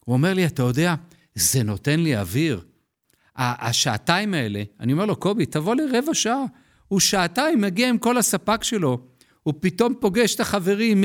הוא 0.06 0.14
אומר 0.14 0.34
לי, 0.34 0.46
אתה 0.46 0.64
יודע, 0.64 0.96
זה 1.36 1.64
נותן 1.64 2.00
לי 2.00 2.18
אוויר. 2.18 2.62
השעתיים 3.36 4.34
האלה, 4.34 4.64
אני 4.80 4.94
אומר 4.94 5.06
לו, 5.06 5.16
קובי, 5.16 5.46
תבוא 5.46 5.76
לרבע 5.76 6.14
שעה. 6.14 6.44
הוא 6.88 7.00
שעתיים 7.00 7.62
מגיע 7.62 7.90
עם 7.90 7.98
כל 7.98 8.18
הספק 8.18 8.64
שלו. 8.64 9.02
הוא 9.44 9.54
פתאום 9.60 9.94
פוגש 10.00 10.36
את 10.36 10.40
החברים 10.40 11.04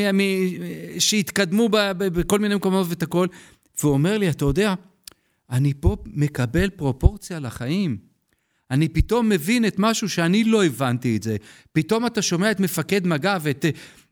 שהתקדמו 0.98 1.68
בכל 1.98 2.38
מיני 2.38 2.54
מקומות 2.54 2.86
ואת 2.88 3.02
הכל, 3.02 3.26
והוא 3.80 3.92
אומר 3.92 4.18
לי, 4.18 4.30
אתה 4.30 4.44
יודע, 4.44 4.74
אני 5.50 5.72
פה 5.80 5.96
מקבל 6.06 6.70
פרופורציה 6.70 7.38
לחיים. 7.38 7.96
אני 8.70 8.88
פתאום 8.88 9.28
מבין 9.28 9.64
את 9.64 9.74
משהו 9.78 10.08
שאני 10.08 10.44
לא 10.44 10.64
הבנתי 10.64 11.16
את 11.16 11.22
זה. 11.22 11.36
פתאום 11.72 12.06
אתה 12.06 12.22
שומע 12.22 12.50
את 12.50 12.60
מפקד 12.60 13.06
מג"ב, 13.06 13.46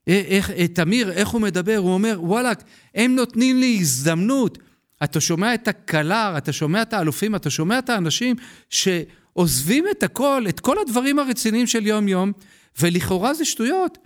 אה, 0.09 0.23
איך, 0.27 0.51
את 0.51 0.79
אמיר, 0.79 1.12
איך 1.12 1.29
הוא 1.29 1.41
מדבר, 1.41 1.77
הוא 1.77 1.95
אומר, 1.95 2.19
וואלכ, 2.23 2.59
הם 2.95 3.15
נותנים 3.15 3.59
לי 3.59 3.77
הזדמנות. 3.81 4.59
אתה 5.05 5.21
שומע 5.21 5.55
את 5.55 5.69
הקלר, 5.69 6.35
אתה 6.39 6.53
שומע 6.53 6.83
את 6.83 6.93
האלופים, 6.93 7.35
אתה 7.35 7.51
שומע 7.51 7.79
את 7.79 7.91
האנשים 7.91 8.37
שעוזבים 8.71 9.85
את 9.91 10.03
הכל, 10.03 10.47
את 10.49 10.61
כל 10.61 10.77
הדברים 10.79 11.19
הרציניים 11.19 11.67
של 11.67 11.87
יום-יום, 11.87 12.33
ולכאורה 12.81 13.35
זה 13.35 13.45
שטויות. 13.45 13.99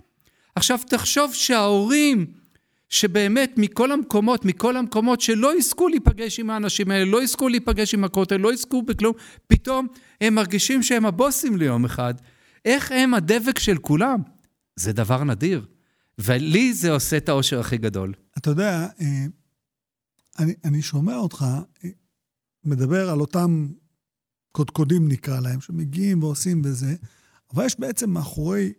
עכשיו, 0.55 0.79
תחשוב 0.87 1.33
שההורים, 1.33 2.25
שבאמת 2.89 3.53
מכל 3.57 3.91
המקומות, 3.91 4.45
מכל 4.45 4.77
המקומות 4.77 5.21
שלא 5.21 5.57
יזכו 5.57 5.87
להיפגש 5.87 6.39
עם 6.39 6.49
האנשים 6.49 6.91
האלה, 6.91 7.05
לא 7.05 7.23
יזכו 7.23 7.49
להיפגש 7.49 7.93
עם 7.93 8.03
הכותל, 8.03 8.37
לא 8.37 8.53
יזכו 8.53 8.81
בכלום, 8.81 9.13
פתאום 9.47 9.87
הם 10.21 10.35
מרגישים 10.35 10.83
שהם 10.83 11.05
הבוסים 11.05 11.57
ליום 11.57 11.85
אחד. 11.85 12.13
איך 12.65 12.91
הם 12.91 13.13
הדבק 13.13 13.59
של 13.59 13.77
כולם? 13.77 14.19
זה 14.75 14.93
דבר 14.93 15.23
נדיר. 15.23 15.65
ולי 16.17 16.73
זה 16.73 16.91
עושה 16.91 17.17
את 17.17 17.29
האושר 17.29 17.59
הכי 17.59 17.77
גדול. 17.77 18.13
אתה 18.37 18.49
יודע, 18.49 18.87
אה, 19.01 19.25
אני, 20.39 20.53
אני 20.63 20.81
שומע 20.81 21.15
אותך 21.15 21.45
אה, 21.83 21.89
מדבר 22.63 23.09
על 23.09 23.19
אותם 23.19 23.67
קודקודים, 24.51 25.07
נקרא 25.07 25.39
להם, 25.39 25.61
שמגיעים 25.61 26.23
ועושים 26.23 26.61
וזה, 26.65 26.95
אבל 27.53 27.65
יש 27.65 27.79
בעצם 27.79 28.09
מאחורי, 28.09 28.73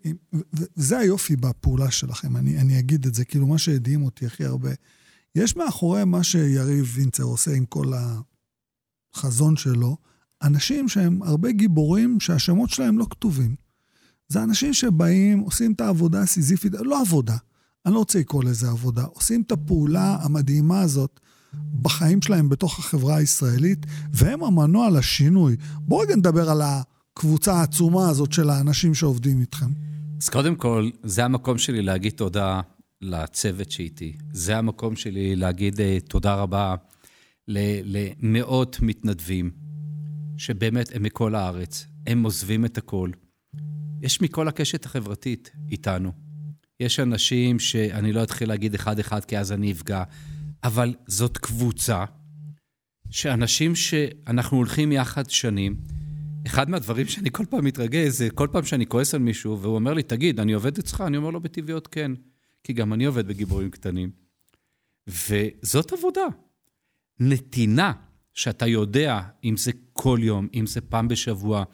וזה 0.53 0.99
היופי 0.99 1.37
בפעולה 1.37 1.91
שלכם, 1.91 2.37
אני, 2.37 2.59
אני 2.59 2.79
אגיד 2.79 3.07
את 3.07 3.15
זה, 3.15 3.25
כאילו 3.25 3.47
מה 3.47 3.59
שהדהים 3.59 4.03
אותי 4.03 4.27
הכי 4.27 4.45
הרבה. 4.45 4.71
יש 5.35 5.57
מאחורי 5.57 6.05
מה 6.05 6.23
שיריב 6.23 6.93
וינצר 6.95 7.23
עושה 7.23 7.55
עם 7.55 7.65
כל 7.65 7.93
החזון 9.15 9.57
שלו, 9.57 9.97
אנשים 10.43 10.89
שהם 10.89 11.23
הרבה 11.23 11.53
גיבורים 11.53 12.21
שהשמות 12.21 12.71
שלהם 12.71 12.99
לא 12.99 13.07
כתובים. 13.11 13.55
זה 14.29 14.43
אנשים 14.43 14.75
שבאים, 14.75 15.39
עושים 15.39 15.73
את 15.73 15.81
העבודה 15.81 16.21
הסיזיפית, 16.21 16.73
לא 16.81 17.01
עבודה, 17.01 17.37
אני 17.87 17.95
לא 17.95 17.99
רוצה 17.99 18.19
לקרוא 18.19 18.45
לזה 18.45 18.71
עבודה, 18.71 19.05
עושים 19.05 19.43
את 19.43 19.53
הפעולה 19.53 20.17
המדהימה 20.23 20.81
הזאת 20.81 21.21
בחיים 21.83 22.23
שלהם 22.23 22.49
בתוך 22.49 22.79
החברה 22.79 23.17
הישראלית, 23.17 23.87
והם 24.13 24.45
המנוע 24.45 24.91
לשינוי. 24.91 25.57
בואו 25.81 26.01
רגע 26.01 26.17
נדבר 26.17 26.51
על 26.51 26.63
הקבוצה 27.13 27.53
העצומה 27.53 28.09
הזאת 28.09 28.33
של 28.33 28.51
האנשים 28.51 28.95
שעובדים 28.95 29.41
איתכם. 29.41 29.71
אז 30.23 30.29
קודם 30.29 30.57
כל, 30.57 30.91
זה 31.03 31.25
המקום 31.25 31.59
שלי 31.59 31.83
להגיד 31.83 32.13
תודה 32.13 32.61
לצוות 33.01 33.71
שאיתי. 33.71 34.17
זה 34.33 34.59
המקום 34.59 34.97
שלי 34.97 35.37
להגיד 35.37 35.75
uh, 35.75 36.09
תודה 36.09 36.35
רבה 36.35 36.75
למאות 37.49 38.79
מתנדבים, 38.83 39.51
שבאמת 40.37 40.91
הם 40.95 41.03
מכל 41.03 41.35
הארץ. 41.35 41.87
הם 42.07 42.23
עוזבים 42.23 42.65
את 42.65 42.79
הכול. 42.79 43.13
יש 44.03 44.21
מכל 44.21 44.49
הקשת 44.49 44.85
החברתית 44.85 45.51
איתנו. 45.71 46.13
יש 46.81 47.01
אנשים 47.01 47.59
שאני 47.59 48.13
לא 48.13 48.23
אתחיל 48.23 48.49
להגיד 48.49 48.75
אחד-אחד, 48.75 49.25
כי 49.25 49.39
אז 49.39 49.53
אני 49.53 49.73
אפגע, 49.73 50.03
אבל 50.65 50.95
זאת 51.07 51.39
קבוצה 51.39 52.05
שאנשים 53.11 53.75
שאנחנו 53.75 54.57
הולכים 54.57 54.93
יחד 54.93 55.31
שנים, 55.31 55.77
אחד 56.47 56.71
מהדברים 56.71 57.07
שאני 57.07 57.31
כל 57.33 57.45
פעם 57.51 57.65
מתרגז, 57.65 58.19
זה 58.19 58.31
כל 58.31 58.49
פעם 58.53 58.65
שאני 58.65 58.87
כועס 58.87 59.15
על 59.15 59.21
מישהו, 59.21 59.61
והוא 59.61 59.75
אומר 59.75 59.95
לי, 59.95 60.03
תגיד, 60.03 60.41
אני 60.41 60.53
עובד 60.53 60.79
אצלך? 60.79 61.01
אני 61.01 61.17
אומר 61.17 61.31
לו 61.31 61.41
בטבעיות 61.41 61.87
כן, 61.87 62.13
כי 62.65 62.73
גם 62.73 62.93
אני 62.93 63.05
עובד 63.05 63.29
בגיבורים 63.29 63.71
קטנים. 63.71 64.11
וזאת 65.07 65.93
עבודה. 65.93 66.25
נתינה, 67.21 67.93
שאתה 68.35 68.67
יודע 68.67 69.21
אם 69.45 69.57
זה 69.57 69.73
כל 69.93 70.19
יום, 70.23 70.49
אם 70.55 70.67
זה 70.67 70.81
פעם 70.81 71.09
בשבוע, 71.09 71.65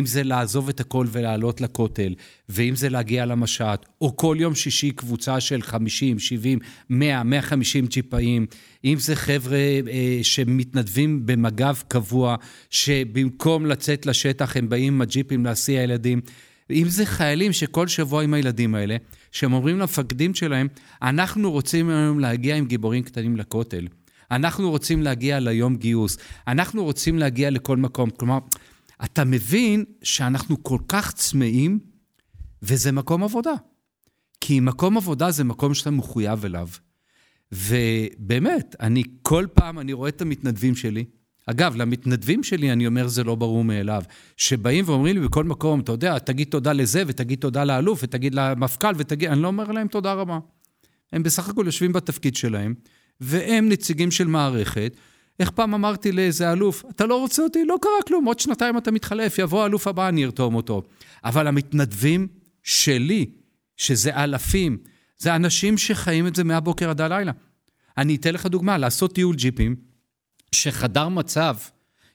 אם 0.00 0.06
זה 0.06 0.22
לעזוב 0.22 0.68
את 0.68 0.80
הכל 0.80 1.06
ולעלות 1.12 1.60
לכותל, 1.60 2.14
ואם 2.48 2.76
זה 2.76 2.88
להגיע 2.88 3.26
למשט, 3.26 3.86
או 4.00 4.16
כל 4.16 4.36
יום 4.40 4.54
שישי 4.54 4.90
קבוצה 4.90 5.40
של 5.40 5.62
50, 5.62 6.18
70, 6.18 6.58
100, 6.90 7.22
150 7.22 7.86
ג'יפאים, 7.86 8.46
אם 8.84 8.96
זה 8.98 9.16
חבר'ה 9.16 9.58
אה, 9.58 10.18
שמתנדבים 10.22 11.26
במג"ב 11.26 11.74
קבוע, 11.88 12.36
שבמקום 12.70 13.66
לצאת 13.66 14.06
לשטח 14.06 14.56
הם 14.56 14.68
באים 14.68 14.94
עם 14.94 15.00
הג'יפים 15.00 15.44
להסיע 15.44 15.82
ילדים, 15.82 16.20
אם 16.70 16.88
זה 16.88 17.06
חיילים 17.06 17.52
שכל 17.52 17.88
שבוע 17.88 18.22
עם 18.22 18.34
הילדים 18.34 18.74
האלה, 18.74 18.96
שהם 19.32 19.52
אומרים 19.52 19.78
למפקדים 19.78 20.34
שלהם, 20.34 20.68
אנחנו 21.02 21.50
רוצים 21.50 21.90
היום 21.90 22.20
להגיע 22.20 22.56
עם 22.56 22.66
גיבורים 22.66 23.02
קטנים 23.02 23.36
לכותל. 23.36 23.86
אנחנו 24.30 24.70
רוצים 24.70 25.02
להגיע 25.02 25.40
ליום 25.40 25.76
גיוס, 25.76 26.18
אנחנו 26.48 26.84
רוצים 26.84 27.18
להגיע 27.18 27.50
לכל 27.50 27.76
מקום. 27.76 28.10
כלומר, 28.10 28.38
אתה 29.04 29.24
מבין 29.24 29.84
שאנחנו 30.02 30.62
כל 30.62 30.78
כך 30.88 31.12
צמאים, 31.12 31.78
וזה 32.62 32.92
מקום 32.92 33.22
עבודה. 33.22 33.52
כי 34.40 34.60
מקום 34.60 34.96
עבודה 34.96 35.30
זה 35.30 35.44
מקום 35.44 35.74
שאתה 35.74 35.90
מחויב 35.90 36.44
אליו. 36.44 36.68
ובאמת, 37.52 38.76
אני 38.80 39.02
כל 39.22 39.46
פעם, 39.54 39.78
אני 39.78 39.92
רואה 39.92 40.08
את 40.08 40.20
המתנדבים 40.20 40.74
שלי. 40.74 41.04
אגב, 41.46 41.76
למתנדבים 41.76 42.42
שלי 42.42 42.72
אני 42.72 42.86
אומר, 42.86 43.08
זה 43.08 43.24
לא 43.24 43.34
ברור 43.34 43.64
מאליו. 43.64 44.02
שבאים 44.36 44.84
ואומרים 44.86 45.16
לי 45.16 45.28
בכל 45.28 45.44
מקום, 45.44 45.80
אתה 45.80 45.92
יודע, 45.92 46.18
תגיד 46.18 46.48
תודה 46.50 46.72
לזה, 46.72 47.02
ותגיד 47.06 47.38
תודה 47.38 47.64
לאלוף, 47.64 48.00
ותגיד 48.02 48.34
למפכ"ל, 48.34 48.92
ותגיד... 48.96 49.28
אני 49.28 49.42
לא 49.42 49.46
אומר 49.46 49.72
להם 49.72 49.88
תודה 49.88 50.12
רבה. 50.12 50.38
הם 51.12 51.22
בסך 51.22 51.48
הכל 51.48 51.62
יושבים 51.66 51.92
בתפקיד 51.92 52.36
שלהם, 52.36 52.74
והם 53.20 53.68
נציגים 53.68 54.10
של 54.10 54.26
מערכת, 54.26 54.96
איך 55.40 55.50
פעם 55.50 55.74
אמרתי 55.74 56.12
לאיזה 56.12 56.52
אלוף, 56.52 56.84
אתה 56.90 57.06
לא 57.06 57.20
רוצה 57.20 57.42
אותי? 57.42 57.64
לא 57.64 57.76
קרה 57.82 58.02
כלום, 58.06 58.24
עוד 58.24 58.40
שנתיים 58.40 58.78
אתה 58.78 58.90
מתחלף, 58.90 59.38
יבוא 59.38 59.62
האלוף 59.62 59.86
הבא, 59.86 60.08
אני 60.08 60.24
ארתום 60.24 60.54
אותו. 60.54 60.82
אבל 61.24 61.46
המתנדבים 61.46 62.28
שלי, 62.62 63.26
שזה 63.76 64.16
אלפים, 64.16 64.78
זה 65.18 65.36
אנשים 65.36 65.78
שחיים 65.78 66.26
את 66.26 66.36
זה 66.36 66.44
מהבוקר 66.44 66.90
עד 66.90 67.00
הלילה. 67.00 67.32
אני 67.98 68.16
אתן 68.16 68.34
לך 68.34 68.46
דוגמה, 68.46 68.78
לעשות 68.78 69.14
טיול 69.14 69.36
ג'יפים, 69.36 69.76
שחדר 70.52 71.08
מצב 71.08 71.56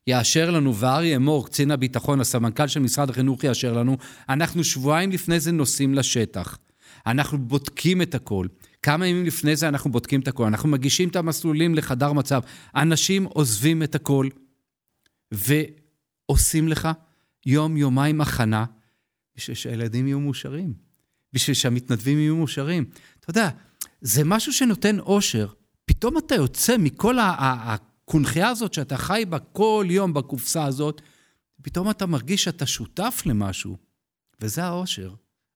יאשר 0.07 0.51
לנו, 0.51 0.75
ואריה 0.75 1.19
מור, 1.19 1.45
קצין 1.45 1.71
הביטחון, 1.71 2.21
הסמנכ"ל 2.21 2.67
של 2.67 2.79
משרד 2.79 3.09
החינוך 3.09 3.43
יאשר 3.43 3.73
לנו, 3.73 3.97
אנחנו 4.29 4.63
שבועיים 4.63 5.11
לפני 5.11 5.39
זה 5.39 5.51
נוסעים 5.51 5.93
לשטח. 5.93 6.57
אנחנו 7.05 7.37
בודקים 7.37 8.01
את 8.01 8.15
הכל. 8.15 8.47
כמה 8.81 9.07
ימים 9.07 9.25
לפני 9.25 9.55
זה 9.55 9.67
אנחנו 9.67 9.91
בודקים 9.91 10.19
את 10.21 10.27
הכל, 10.27 10.45
אנחנו 10.45 10.69
מגישים 10.69 11.09
את 11.09 11.15
המסלולים 11.15 11.75
לחדר 11.75 12.13
מצב. 12.13 12.41
אנשים 12.75 13.25
עוזבים 13.25 13.83
את 13.83 13.95
הכל 13.95 14.27
ועושים 15.31 16.67
לך 16.67 16.89
יום-יומיים 17.45 18.21
הכנה 18.21 18.65
בשביל 19.35 19.55
שהילדים 19.55 20.07
יהיו 20.07 20.19
מאושרים, 20.19 20.73
בשביל 21.33 21.53
שהמתנדבים 21.53 22.19
יהיו 22.19 22.35
מאושרים. 22.35 22.85
אתה 23.19 23.29
יודע, 23.29 23.49
זה 24.01 24.23
משהו 24.23 24.53
שנותן 24.53 24.99
אושר. 24.99 25.47
פתאום 25.85 26.17
אתה 26.17 26.35
יוצא 26.35 26.77
מכל 26.77 27.15
הקונכייה 27.19 28.49
הזאת 28.49 28.73
שאתה 28.73 28.97
חי 28.97 29.23
בה 29.29 29.39
כל 29.39 29.85
יום 29.89 30.13
בקופסה 30.13 30.65
הזאת, 30.65 31.01
פתאום 31.61 31.89
אתה 31.89 32.05
מרגיש 32.05 32.43
שאתה 32.43 32.65
שותף 32.65 33.23
למשהו, 33.25 33.77
וזה 34.41 34.63
האושר. 34.63 35.13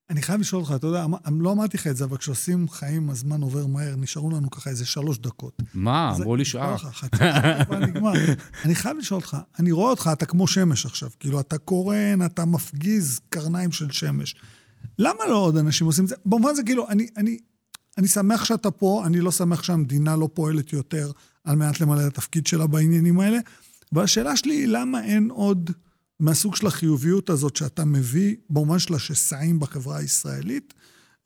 אני 0.10 0.22
חייב 0.22 0.40
לשאול 0.40 0.62
אותך, 0.62 0.74
אתה 0.76 0.88
יודע, 0.88 1.06
אמ, 1.28 1.42
לא 1.42 1.52
אמרתי 1.52 1.78
לך 1.78 1.88
את 1.88 1.98
זה, 1.98 2.04
אבל 2.04 2.18
כשעושים 2.18 2.70
חיים, 2.70 3.10
הזמן 3.10 3.42
עובר 3.42 3.68
מהר, 3.68 3.96
נשארו 3.96 4.30
לנו 4.30 4.50
ככה 4.50 4.70
איזה 4.70 4.86
שלוש 4.86 5.18
דקות. 5.18 5.62
מה? 5.74 6.14
אמרו 6.16 6.36
לי 6.36 6.46
שעה. 6.46 6.76
אני 8.66 8.76
חייב 8.76 8.98
לשאול 8.98 9.20
אותך, 9.20 9.38
אני 9.60 9.72
רואה 9.72 9.90
אותך, 9.90 10.10
אתה 10.14 10.26
כמו 10.26 10.48
שמש 10.48 10.86
עכשיו, 10.86 11.10
כאילו, 11.20 11.40
אתה 11.40 11.58
קורן, 11.58 12.26
אתה 12.26 12.46
מפגיז 12.46 13.20
קרניים 13.30 13.72
של 13.72 13.92
שמש. 13.92 14.36
למה 15.00 15.26
לא 15.30 15.38
עוד 15.38 15.58
אנשים 15.58 15.88
עושים 15.88 16.04
את 16.04 16.10
זה? 16.10 16.16
במובן 16.26 16.56
זה, 16.56 16.64
כאילו, 16.64 16.90
אני, 16.90 17.08
אני, 17.18 17.38
אני 17.98 18.08
שמח 18.08 18.46
שאתה 18.46 18.72
פה, 18.72 19.04
אני 19.06 19.20
לא 19.20 19.32
שמח 19.32 19.64
שהמדינה 19.64 20.16
לא 20.16 20.30
פועלת 20.34 20.74
יותר 20.74 21.12
על 21.44 21.56
מנת 21.56 21.82
למלא 21.82 22.02
את 22.02 22.06
התפקיד 22.06 22.48
שלה 22.48 22.68
בעניינים 22.68 23.20
האלה. 23.20 23.38
והשאלה 23.92 24.38
שלי 24.38 24.54
היא, 24.54 24.68
למה 24.68 25.04
אין 25.04 25.30
עוד... 25.32 25.72
מהסוג 26.20 26.56
של 26.56 26.68
החיוביות 26.68 27.30
הזאת 27.30 27.56
שאתה 27.56 27.86
מביא, 27.86 28.36
במובן 28.50 28.80
של 28.80 28.94
השסעים 28.94 29.60
בחברה 29.60 29.98
הישראלית, 29.98 30.74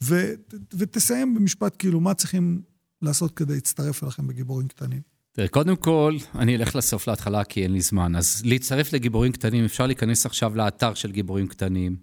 ו, 0.03 0.33
ותסיים 0.73 1.35
במשפט 1.35 1.75
כאילו, 1.79 1.99
מה 1.99 2.13
צריכים 2.13 2.61
לעשות 3.01 3.31
כדי 3.35 3.53
להצטרף 3.53 4.03
אליכם 4.03 4.27
בגיבורים 4.27 4.67
קטנים? 4.67 5.01
תראה, 5.31 5.47
קודם 5.47 5.75
כל, 5.75 6.17
אני 6.35 6.55
אלך 6.55 6.75
לסוף 6.75 7.07
להתחלה 7.07 7.43
כי 7.43 7.63
אין 7.63 7.73
לי 7.73 7.81
זמן. 7.81 8.15
אז 8.15 8.41
להצטרף 8.45 8.93
לגיבורים 8.93 9.31
קטנים, 9.31 9.65
אפשר 9.65 9.87
להיכנס 9.87 10.25
עכשיו 10.25 10.55
לאתר 10.55 10.93
של 10.93 11.11
גיבורים 11.11 11.47
קטנים. 11.47 11.95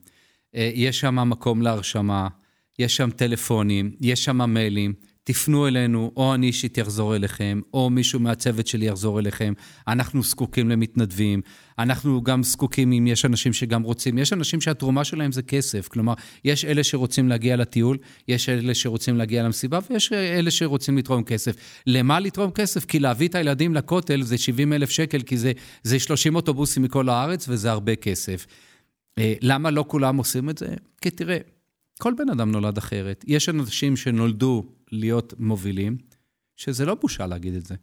אה, 0.55 0.71
יש 0.75 1.01
שם 1.01 1.29
מקום 1.29 1.63
להרשמה, 1.63 2.29
יש 2.79 2.97
שם 2.97 3.11
טלפונים, 3.11 3.97
יש 4.01 4.25
שם 4.25 4.55
מיילים. 4.55 4.95
תפנו 5.27 5.67
אלינו, 5.67 6.13
או 6.17 6.35
אני 6.35 6.47
אישית 6.47 6.79
אחזור 6.79 7.17
אליכם, 7.17 7.61
או 7.75 7.91
מישהו 7.91 8.21
מהצוות 8.21 8.67
שלי 8.67 8.87
יחזור 8.87 9.19
אליכם. 9.19 9.53
אנחנו 9.89 10.23
זקוקים 10.23 10.69
למתנדבים, 10.69 11.41
אנחנו 11.79 12.23
גם 12.23 12.43
זקוקים 12.43 12.93
אם 12.93 13.07
יש 13.07 13.25
אנשים 13.25 13.53
שגם 13.53 13.83
רוצים. 13.83 14.19
יש 14.19 14.33
אנשים 14.33 14.61
שהתרומה 14.61 15.05
שלהם 15.05 15.33
זה 15.33 15.43
כסף, 15.43 15.89
כלומר, 15.89 16.15
יש 16.45 16.65
אלה 16.65 16.85
שרוצים 16.85 17.29
להגיע 17.29 17.57
לטיול, 17.57 17.99
יש 18.29 18.49
אלה 18.49 18.75
שרוצים 18.75 19.17
להגיע 19.17 19.43
למסיבה, 19.43 19.79
ויש 19.91 20.13
אלה 20.13 20.51
שרוצים 20.51 20.99
לתרום 20.99 21.25
כסף. 21.25 21.57
למה 21.87 22.21
לתרום 22.21 22.51
כסף? 22.51 22.85
כי 22.85 22.99
להביא 22.99 23.29
את 23.29 23.35
הילדים 23.35 23.75
לכותל 23.75 24.23
זה 24.23 24.39
70 24.39 24.73
אלף 24.73 24.91
שקל, 24.91 25.23
כי 25.23 25.37
זה, 25.37 25.53
זה 25.83 25.99
30 25.99 26.35
אוטובוסים 26.35 26.83
מכל 26.83 27.09
הארץ 27.09 27.47
וזה 27.49 27.71
הרבה 27.71 27.97
כסף. 27.97 28.47
אה, 29.19 29.35
למה 29.41 29.71
לא 29.71 29.85
כולם 29.89 30.17
עושים 30.17 30.51
את 30.51 30.59
זה? 30.59 30.69
כי 31.01 31.11
תראה, 31.11 31.39
כל 31.99 32.13
בן 32.19 32.31
אדם 32.31 32.51
נולד 32.51 32.79
אחרת. 32.79 33.25
יש 33.29 33.49
אנשים 33.49 33.97
שנולדו 33.97 34.76
להיות 34.93 35.35
מובילים, 35.39 35.97
שזה 36.57 36.87
לא 36.87 36.95
בושה 36.95 37.27
להגיד 37.27 37.55
את 37.55 37.67
זה. 37.67 37.75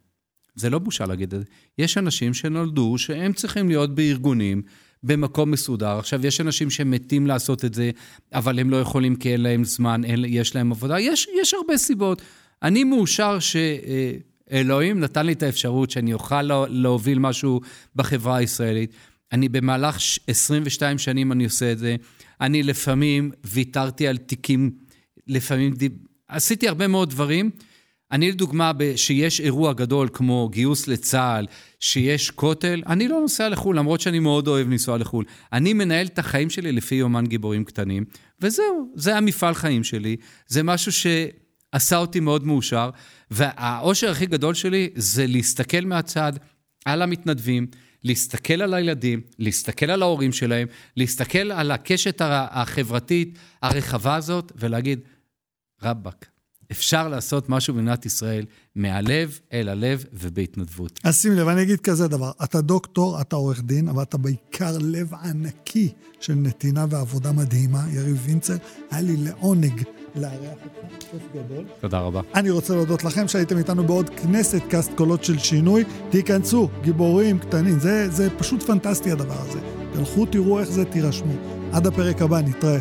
זה 0.56 0.70
לא 0.70 0.80
בושה 0.80 1.06
להגיד 1.06 1.34
את 1.34 1.40
זה. 1.40 1.46
יש 1.78 1.98
אנשים 1.98 2.34
שנולדו 2.34 2.98
שהם 2.98 3.34
צריכים 3.34 3.68
להיות 3.68 3.96
בארגונים, 3.96 4.62
במקום 5.04 5.52
מסודר. 5.52 6.00
עכשיו, 6.00 6.26
יש 6.26 6.42
אנשים 6.42 6.70
שמתים 6.70 7.28
לעשות 7.28 7.66
את 7.66 7.74
זה, 7.74 7.92
אבל 8.34 8.60
הם 8.60 8.70
לא 8.70 8.78
יכולים 8.82 9.16
כי 9.16 9.32
אין 9.32 9.42
להם 9.42 9.64
זמן, 9.64 10.04
אין, 10.04 10.26
יש 10.28 10.56
להם 10.56 10.72
עבודה. 10.72 11.00
יש, 11.00 11.28
יש 11.42 11.54
הרבה 11.54 11.78
סיבות. 11.78 12.22
אני 12.64 12.84
מאושר 12.84 13.38
שאלוהים 13.40 15.00
נתן 15.00 15.26
לי 15.26 15.34
את 15.34 15.44
האפשרות 15.44 15.92
שאני 15.92 16.14
אוכל 16.14 16.42
להוביל 16.70 17.20
משהו 17.20 17.62
בחברה 17.96 18.38
הישראלית. 18.38 18.92
אני 19.32 19.50
במהלך 19.50 19.98
22 20.28 20.98
שנים 20.98 21.32
אני 21.32 21.44
עושה 21.44 21.72
את 21.72 21.78
זה. 21.78 21.96
אני 22.42 22.64
לפעמים 22.64 23.32
ויתרתי 23.46 24.08
על 24.08 24.18
תיקים, 24.18 24.72
לפעמים 25.28 25.74
דיב... 25.74 25.92
עשיתי 26.34 26.68
הרבה 26.68 26.88
מאוד 26.88 27.10
דברים. 27.10 27.50
אני 28.12 28.32
לדוגמה, 28.32 28.72
שיש 28.96 29.40
אירוע 29.40 29.74
גדול 29.74 30.10
כמו 30.14 30.50
גיוס 30.52 30.88
לצה"ל, 30.88 31.46
שיש 31.80 32.32
כותל, 32.32 32.84
אני 32.88 33.08
לא 33.08 33.22
נוסע 33.22 33.50
לחו"ל, 33.50 33.78
למרות 33.78 34.02
שאני 34.02 34.20
מאוד 34.20 34.48
אוהב 34.48 34.70
לנסוע 34.70 34.98
לחו"ל. 34.98 35.26
אני 35.54 35.74
מנהל 35.74 36.06
את 36.06 36.20
החיים 36.20 36.50
שלי 36.50 36.72
לפי 36.72 36.96
יומן 36.96 37.26
גיבורים 37.26 37.64
קטנים, 37.64 38.06
וזהו, 38.42 38.92
זה 38.96 39.18
המפעל 39.18 39.54
חיים 39.54 39.84
שלי. 39.84 40.16
זה 40.48 40.64
משהו 40.64 40.92
שעשה 40.92 41.98
אותי 41.98 42.20
מאוד 42.20 42.46
מאושר, 42.46 42.90
והאושר 43.32 44.12
הכי 44.12 44.26
גדול 44.26 44.54
שלי 44.54 44.90
זה 44.96 45.28
להסתכל 45.28 45.82
מהצד 45.86 46.34
על 46.86 47.02
המתנדבים, 47.02 47.68
להסתכל 48.04 48.62
על 48.62 48.74
הילדים, 48.74 49.22
להסתכל 49.40 49.92
על 49.92 50.02
ההורים 50.02 50.32
שלהם, 50.32 50.68
להסתכל 50.98 51.52
על 51.52 51.72
הקשת 51.72 52.22
החברתית 52.26 53.38
הרחבה 53.62 54.16
הזאת 54.16 54.52
ולהגיד, 54.56 55.00
רבאק, 55.84 56.26
אפשר 56.72 57.08
לעשות 57.08 57.50
משהו 57.50 57.74
במדינת 57.74 58.06
ישראל 58.06 58.46
מהלב 58.76 59.40
אל 59.54 59.70
הלב 59.70 60.06
ובהתנדבות. 60.14 61.00
אז 61.04 61.22
שים 61.22 61.34
לב, 61.34 61.48
אני 61.48 61.62
אגיד 61.62 61.80
כזה 61.80 62.08
דבר, 62.08 62.32
אתה 62.44 62.62
דוקטור, 62.62 63.22
אתה 63.22 63.36
עורך 63.36 63.62
דין, 63.64 63.90
אבל 63.90 64.04
אתה 64.04 64.18
בעיקר 64.18 64.78
לב 64.82 65.14
ענקי 65.14 65.90
של 66.20 66.34
נתינה 66.34 66.86
ועבודה 66.90 67.32
מדהימה. 67.32 67.84
יריב 67.92 68.22
וינצר, 68.26 68.56
היה 68.92 69.02
לי 69.02 69.18
לעונג 69.18 69.84
לארח 70.16 70.58
אותך, 70.64 70.96
כיף 71.00 71.22
גדול. 71.36 71.66
תודה 71.80 72.00
רבה. 72.00 72.22
אני 72.36 72.50
רוצה 72.50 72.76
להודות 72.76 73.04
לכם 73.04 73.28
שהייתם 73.28 73.58
איתנו 73.58 73.84
בעוד 73.84 74.10
כנסת 74.10 74.62
קאסט 74.70 74.92
קולות 74.96 75.24
של 75.24 75.40
שינוי. 75.40 75.84
תיכנסו, 76.10 76.70
גיבורים 76.82 77.40
קטנים, 77.40 77.80
זה, 77.80 78.10
זה 78.10 78.30
פשוט 78.38 78.64
פנטסטי 78.64 79.12
הדבר 79.12 79.42
הזה. 79.42 79.60
תלכו, 79.94 80.26
תראו 80.26 80.60
איך 80.60 80.72
זה, 80.72 80.86
תירשמו. 80.86 81.34
עד 81.72 81.88
הפרק 81.88 82.22
הבא, 82.22 82.42
נתראה. 82.42 82.80